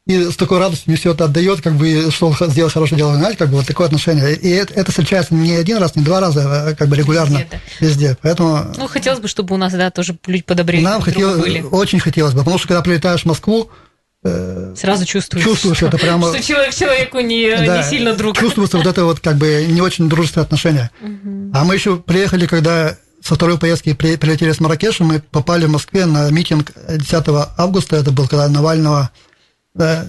и 0.08 0.32
с 0.32 0.36
такой 0.36 0.58
радостью 0.58 0.86
мне 0.88 0.98
все 0.98 1.12
это 1.12 1.26
отдает, 1.26 1.62
как 1.62 1.74
бы, 1.74 2.10
что 2.10 2.28
он 2.30 2.50
сделал 2.50 2.72
хорошее 2.72 2.98
дело, 2.98 3.16
знаете, 3.16 3.38
как 3.38 3.50
бы 3.50 3.58
вот 3.58 3.68
такое 3.68 3.86
отношение. 3.86 4.34
И 4.34 4.50
это, 4.50 4.74
это 4.74 4.92
встречается 4.92 5.36
не 5.36 5.54
один 5.54 5.78
раз, 5.78 5.96
не 5.96 6.04
два 6.04 6.20
раза, 6.20 6.70
а 6.70 6.76
как 6.76 6.88
бы 6.88 6.96
регулярно 6.96 7.38
везде. 7.38 7.62
везде. 7.80 8.18
Поэтому... 8.22 8.66
Ну, 8.78 8.88
хотелось 8.88 9.20
бы, 9.20 9.28
чтобы 9.28 9.54
у 9.54 9.58
нас, 9.58 9.74
да, 9.74 9.92
тоже 9.92 10.18
люди 10.26 10.44
подобрее 10.44 10.82
Нам 10.82 11.02
хотелось, 11.02 11.40
были. 11.40 11.62
очень 11.62 12.00
хотелось 12.00 12.34
бы, 12.34 12.40
потому 12.40 12.58
что 12.58 12.68
когда 12.68 12.82
прилетаешь 12.82 13.22
в 13.22 13.26
Москву, 13.26 13.70
э, 14.24 14.74
Сразу 14.76 15.06
чувствуешь, 15.06 15.46
чувствуешь 15.46 15.84
это 15.84 16.00
прямо, 16.00 16.30
что 16.34 16.42
человек 16.42 16.74
человеку 16.74 17.20
не, 17.20 17.56
да, 17.56 17.78
не 17.78 17.84
сильно 17.84 18.14
друг. 18.14 18.36
Чувствуется 18.36 18.78
вот 18.80 18.88
это 18.88 19.06
вот 19.06 19.20
как 19.20 19.38
бы 19.38 19.68
не 19.70 19.82
очень 19.82 20.10
дружественное 20.10 20.46
отношение. 20.46 20.90
Угу. 21.02 21.52
А 21.54 21.64
мы 21.64 21.76
еще 21.76 21.98
приехали, 21.98 22.48
когда 22.48 22.98
со 23.24 23.36
второй 23.36 23.60
поездки 23.60 23.94
при, 23.94 24.16
прилетели 24.16 24.52
с 24.52 24.60
Маракеша, 24.60 25.04
мы 25.04 25.20
попали 25.20 25.66
в 25.66 25.70
Москве 25.70 26.08
на 26.08 26.28
митинг 26.32 26.72
10 26.90 27.14
августа, 27.56 27.98
это 27.98 28.12
был 28.12 28.28
когда 28.28 28.48
Навального, 28.50 29.12
да, 29.74 30.06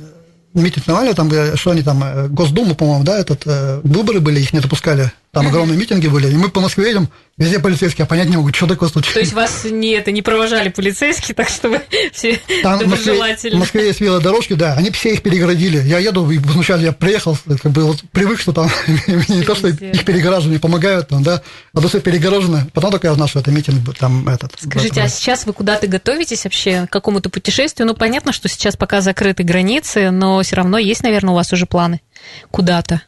митинг 0.54 0.86
Навального, 0.86 1.16
там, 1.16 1.56
что 1.56 1.70
они 1.70 1.82
там, 1.82 2.32
Госдуму, 2.34 2.74
по-моему, 2.74 3.04
да, 3.04 3.18
этот, 3.18 3.44
выборы 3.84 4.20
были, 4.20 4.40
их 4.40 4.52
не 4.52 4.60
допускали, 4.60 5.12
там 5.32 5.46
огромные 5.46 5.78
митинги 5.78 6.08
были, 6.08 6.30
и 6.30 6.36
мы 6.36 6.50
по 6.50 6.60
Москве 6.60 6.88
едем, 6.88 7.08
везде 7.38 7.58
полицейские, 7.58 8.04
а 8.04 8.06
понять 8.06 8.28
не 8.28 8.36
могу, 8.36 8.52
что 8.52 8.66
такое 8.66 8.90
случилось. 8.90 9.14
То 9.14 9.20
есть 9.20 9.32
вас 9.32 9.64
не, 9.64 9.92
это, 9.92 10.12
не 10.12 10.20
провожали 10.20 10.68
полицейские, 10.68 11.34
так 11.34 11.48
что 11.48 11.70
вы 11.70 11.80
все 12.12 12.38
Там 12.62 12.78
в 12.78 12.86
Москве, 12.86 13.14
в 13.14 13.58
Москве 13.58 13.86
есть 13.86 14.02
велодорожки, 14.02 14.52
да, 14.52 14.74
они 14.74 14.90
все 14.90 15.14
их 15.14 15.22
перегородили. 15.22 15.78
Я 15.88 16.00
еду, 16.00 16.30
и 16.30 16.36
возмущаюсь, 16.36 16.82
я 16.82 16.92
приехал, 16.92 17.38
как 17.62 17.72
бы 17.72 17.84
вот 17.84 18.02
привык, 18.12 18.40
что 18.40 18.52
там 18.52 18.68
не 19.06 19.42
то, 19.42 19.54
что 19.54 19.68
их 19.68 20.04
перегораживание 20.04 20.60
помогают, 20.60 21.08
там, 21.08 21.22
да, 21.22 21.42
а 21.72 21.80
то 21.80 21.88
все 21.88 22.00
перегорожено. 22.00 22.68
Потом 22.74 22.90
только 22.90 23.06
я 23.06 23.12
узнал, 23.12 23.26
что 23.26 23.40
это 23.40 23.50
митинг 23.50 23.96
там 23.96 24.28
этот. 24.28 24.52
Скажите, 24.60 25.00
а 25.00 25.08
сейчас 25.08 25.46
вы 25.46 25.54
куда-то 25.54 25.86
готовитесь 25.86 26.44
вообще 26.44 26.86
к 26.86 26.92
какому-то 26.92 27.30
путешествию? 27.30 27.86
Ну, 27.86 27.94
понятно, 27.94 28.34
что 28.34 28.50
сейчас 28.50 28.76
пока 28.76 29.00
закрыты 29.00 29.44
границы, 29.44 30.10
но 30.10 30.42
все 30.42 30.56
равно 30.56 30.76
есть, 30.76 31.02
наверное, 31.02 31.32
у 31.32 31.36
вас 31.36 31.54
уже 31.54 31.64
планы 31.64 32.02
куда-то 32.50 33.00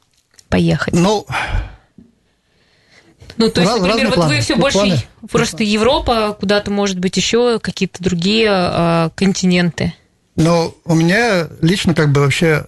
поехать. 0.49 0.95
Ну, 0.95 1.27
ну, 3.37 3.51
то 3.51 3.61
есть, 3.61 3.73
Раз, 3.73 3.81
например, 3.81 4.07
вот 4.07 4.15
планы. 4.15 4.35
вы 4.35 4.41
все 4.41 4.57
больше 4.57 4.79
планы. 4.79 5.05
просто 5.31 5.65
Европа, 5.65 6.37
куда-то, 6.39 6.71
может 6.71 6.99
быть, 6.99 7.17
еще 7.17 7.59
какие-то 7.59 8.03
другие 8.03 8.49
э, 8.51 9.11
континенты. 9.15 9.95
Ну, 10.37 10.75
у 10.85 10.95
меня 10.95 11.49
лично 11.61 11.95
как 11.95 12.13
бы 12.13 12.23
вообще 12.23 12.67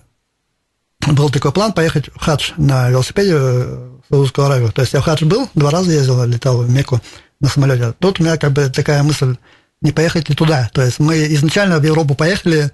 был 1.06 1.30
такой 1.30 1.52
план 1.52 1.72
поехать 1.72 2.08
в 2.14 2.18
хадж 2.18 2.52
на 2.56 2.88
велосипеде 2.90 3.36
в 3.36 4.02
Саудовскую 4.08 4.46
Аравию. 4.46 4.72
То 4.72 4.82
есть 4.82 4.92
я 4.92 5.00
в 5.00 5.04
хадж 5.04 5.24
был, 5.24 5.48
два 5.54 5.70
раза 5.70 5.92
ездил, 5.92 6.24
летал 6.24 6.62
в 6.62 6.70
Мекку 6.70 7.00
на 7.40 7.48
самолете. 7.48 7.92
Тут 7.98 8.20
у 8.20 8.22
меня 8.22 8.36
как 8.36 8.52
бы 8.52 8.68
такая 8.68 9.02
мысль, 9.02 9.36
не 9.80 9.92
поехать 9.92 10.28
ли 10.28 10.34
туда. 10.34 10.70
То 10.72 10.82
есть 10.82 10.98
мы 10.98 11.26
изначально 11.34 11.78
в 11.78 11.84
Европу 11.84 12.14
поехали 12.14 12.70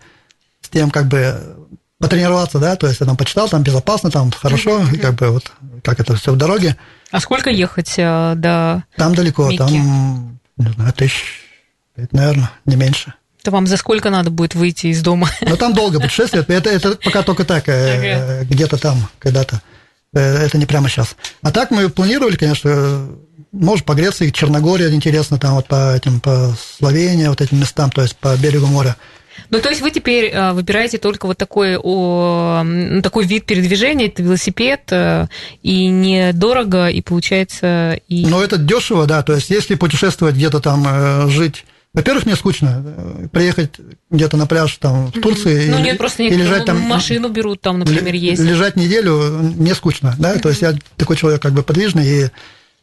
с 0.60 0.68
тем, 0.68 0.90
как 0.90 1.06
бы 1.06 1.56
потренироваться, 2.02 2.58
да, 2.58 2.74
то 2.76 2.88
есть 2.88 3.00
я 3.00 3.06
там 3.06 3.16
почитал, 3.16 3.48
там 3.48 3.62
безопасно, 3.62 4.10
там 4.10 4.30
хорошо, 4.32 4.82
как 5.00 5.14
бы 5.14 5.30
вот 5.30 5.52
как 5.82 6.00
это 6.00 6.16
все 6.16 6.32
в 6.32 6.36
дороге. 6.36 6.76
А 7.12 7.20
сколько 7.20 7.48
ехать 7.48 7.94
э, 7.96 8.34
до 8.36 8.82
Там 8.96 9.14
далеко, 9.14 9.48
Микки? 9.48 9.58
там, 9.58 10.40
не 10.56 10.72
знаю, 10.72 10.92
тысяч 10.92 11.42
наверное, 12.10 12.50
не 12.66 12.76
меньше. 12.76 13.14
То 13.42 13.50
вам 13.50 13.66
за 13.66 13.76
сколько 13.76 14.10
надо 14.10 14.30
будет 14.30 14.54
выйти 14.54 14.88
из 14.88 15.02
дома? 15.02 15.28
Ну, 15.40 15.56
там 15.56 15.74
долго 15.74 16.00
путешествие, 16.00 16.44
это, 16.46 16.70
это 16.70 16.96
пока 16.96 17.22
только 17.22 17.44
так, 17.44 17.68
э, 17.68 18.40
ага. 18.40 18.44
где-то 18.44 18.78
там, 18.78 19.08
когда-то. 19.18 19.60
Э, 20.14 20.44
это 20.44 20.58
не 20.58 20.66
прямо 20.66 20.88
сейчас. 20.88 21.16
А 21.42 21.50
так 21.50 21.70
мы 21.70 21.88
планировали, 21.88 22.36
конечно, 22.36 23.08
может, 23.52 23.84
по 23.84 23.94
Греции, 23.94 24.30
Черногория 24.30 24.90
интересно, 24.90 25.38
там 25.38 25.54
вот 25.54 25.66
по 25.66 25.94
этим, 25.94 26.20
по 26.20 26.54
Словении, 26.78 27.26
вот 27.28 27.40
этим 27.40 27.60
местам, 27.60 27.90
то 27.90 28.02
есть 28.02 28.16
по 28.16 28.36
берегу 28.36 28.66
моря. 28.66 28.96
Ну, 29.50 29.60
то 29.60 29.68
есть 29.68 29.80
вы 29.80 29.90
теперь 29.90 30.26
э, 30.26 30.52
выбираете 30.52 30.98
только 30.98 31.26
вот 31.26 31.38
такой, 31.38 31.76
о, 31.76 32.64
такой 33.02 33.26
вид 33.26 33.46
передвижения, 33.46 34.06
это 34.06 34.22
велосипед, 34.22 34.82
э, 34.90 35.26
и 35.62 35.88
недорого, 35.88 36.88
и 36.88 37.00
получается... 37.00 38.00
И... 38.08 38.26
Ну, 38.26 38.40
это 38.40 38.58
дешево, 38.58 39.06
да, 39.06 39.22
то 39.22 39.34
есть 39.34 39.50
если 39.50 39.74
путешествовать 39.74 40.34
где-то 40.34 40.60
там, 40.60 40.84
э, 40.86 41.28
жить 41.28 41.64
во-первых, 41.94 42.24
мне 42.24 42.36
скучно 42.36 43.28
приехать 43.32 43.72
где-то 44.10 44.38
на 44.38 44.46
пляж 44.46 44.78
там 44.78 45.08
в 45.08 45.20
Турции 45.20 45.68
ну, 45.68 45.78
и, 45.78 45.82
нет, 45.82 45.98
просто 45.98 46.22
и 46.22 46.30
лежать 46.30 46.64
там 46.64 46.80
машину 46.80 47.28
берут 47.28 47.60
там, 47.60 47.80
например, 47.80 48.14
есть 48.14 48.40
лежать 48.40 48.76
неделю 48.76 49.40
не 49.58 49.74
скучно, 49.74 50.14
да, 50.18 50.38
то 50.38 50.48
есть 50.48 50.62
я 50.62 50.74
такой 50.96 51.16
человек 51.16 51.42
как 51.42 51.52
бы 51.52 51.62
подвижный 51.62 52.06
и 52.06 52.30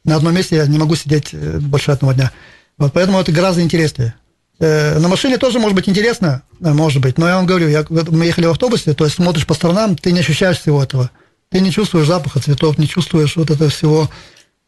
на 0.03 0.15
одном 0.15 0.35
месте 0.35 0.57
я 0.57 0.67
не 0.67 0.77
могу 0.77 0.93
сидеть 0.95 1.33
больше 1.33 1.89
одного 1.89 2.13
дня, 2.13 2.31
вот 2.77 2.93
поэтому 2.93 3.19
это 3.19 3.31
гораздо 3.31 3.63
интереснее. 3.63 4.13
Э, 4.59 4.99
на 4.99 5.07
машине 5.07 5.37
тоже 5.37 5.59
может 5.59 5.75
быть 5.75 5.87
интересно, 5.87 6.43
э, 6.59 6.73
может 6.73 7.01
быть, 7.01 7.17
но 7.17 7.27
я 7.27 7.35
вам 7.37 7.45
говорю, 7.45 7.69
я, 7.69 7.85
мы 7.89 8.25
ехали 8.25 8.45
в 8.45 8.51
автобусе, 8.51 8.93
то 8.93 9.05
есть 9.05 9.15
смотришь 9.15 9.47
по 9.47 9.53
сторонам, 9.53 9.95
ты 9.95 10.11
не 10.11 10.19
ощущаешь 10.19 10.59
всего 10.59 10.83
этого. 10.83 11.09
Ты 11.49 11.61
не 11.61 11.71
чувствуешь 11.71 12.07
запаха 12.07 12.39
цветов, 12.41 12.77
не 12.77 12.87
чувствуешь 12.87 13.37
вот 13.37 13.49
этого 13.49 13.69
всего, 13.69 14.09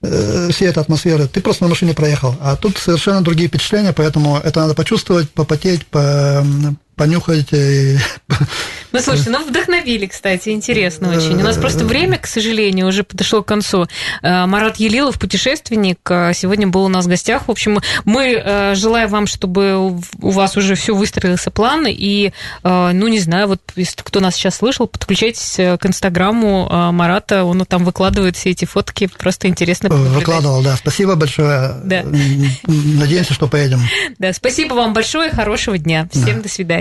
э, 0.02 0.50
всей 0.52 0.70
этой 0.70 0.80
атмосферы. 0.80 1.28
Ты 1.28 1.42
просто 1.42 1.66
на 1.66 1.70
машине 1.70 1.94
проехал. 1.94 2.36
А 2.40 2.56
тут 2.56 2.78
совершенно 2.78 3.22
другие 3.22 3.50
впечатления, 3.50 3.92
поэтому 3.94 4.38
это 4.38 4.62
надо 4.62 4.76
почувствовать, 4.76 5.30
попотеть, 5.30 5.86
по, 5.88 6.44
понюхать. 7.02 7.48
И... 7.52 7.98
Ну, 8.92 9.00
слушайте, 9.00 9.30
ну 9.30 9.44
вдохновили, 9.44 10.06
кстати, 10.06 10.50
интересно 10.50 11.16
очень. 11.16 11.34
У 11.34 11.44
нас 11.44 11.58
просто 11.58 11.86
время, 11.86 12.18
к 12.18 12.28
сожалению, 12.28 12.88
уже 12.88 13.04
подошло 13.04 13.42
к 13.42 13.48
концу. 13.48 13.88
Э, 14.22 14.46
Марат 14.46 14.78
Елилов, 14.78 15.18
путешественник, 15.18 16.00
э, 16.10 16.34
сегодня 16.36 16.68
был 16.68 16.84
у 16.84 16.90
нас 16.90 17.06
в 17.06 17.08
гостях. 17.08 17.48
В 17.48 17.52
общем, 17.52 17.80
мы 18.06 18.34
э, 18.34 18.76
желаем 18.76 19.10
вам, 19.10 19.28
чтобы 19.28 19.98
у 20.22 20.30
вас 20.30 20.58
уже 20.58 20.76
все 20.76 20.94
выстроился 20.94 21.52
план, 21.52 21.86
и, 21.88 22.34
ну, 22.64 23.08
не 23.08 23.20
знаю, 23.20 23.48
вот 23.48 23.62
кто 24.04 24.20
нас 24.20 24.36
сейчас 24.36 24.58
слышал, 24.58 24.88
подключайтесь 24.88 25.56
к 25.56 25.86
инстаграму 25.86 26.92
Марата, 26.92 27.46
он 27.46 27.66
там 27.66 27.86
выкладывает 27.86 28.36
все 28.36 28.52
эти 28.52 28.66
фотки, 28.66 29.08
просто 29.08 29.48
интересно. 29.48 29.90
Выкладывал, 29.90 30.62
да. 30.62 30.76
Спасибо 30.76 31.16
большое. 31.16 31.76
Да. 31.84 32.04
Надеемся, 32.68 33.34
что 33.34 33.48
поедем. 33.48 33.82
Да, 34.20 34.34
спасибо 34.34 34.74
вам 34.76 34.94
большое, 34.94 35.32
хорошего 35.32 35.78
дня. 35.78 36.08
Всем 36.12 36.38
да. 36.38 36.44
до 36.44 36.50
свидания. 36.50 36.72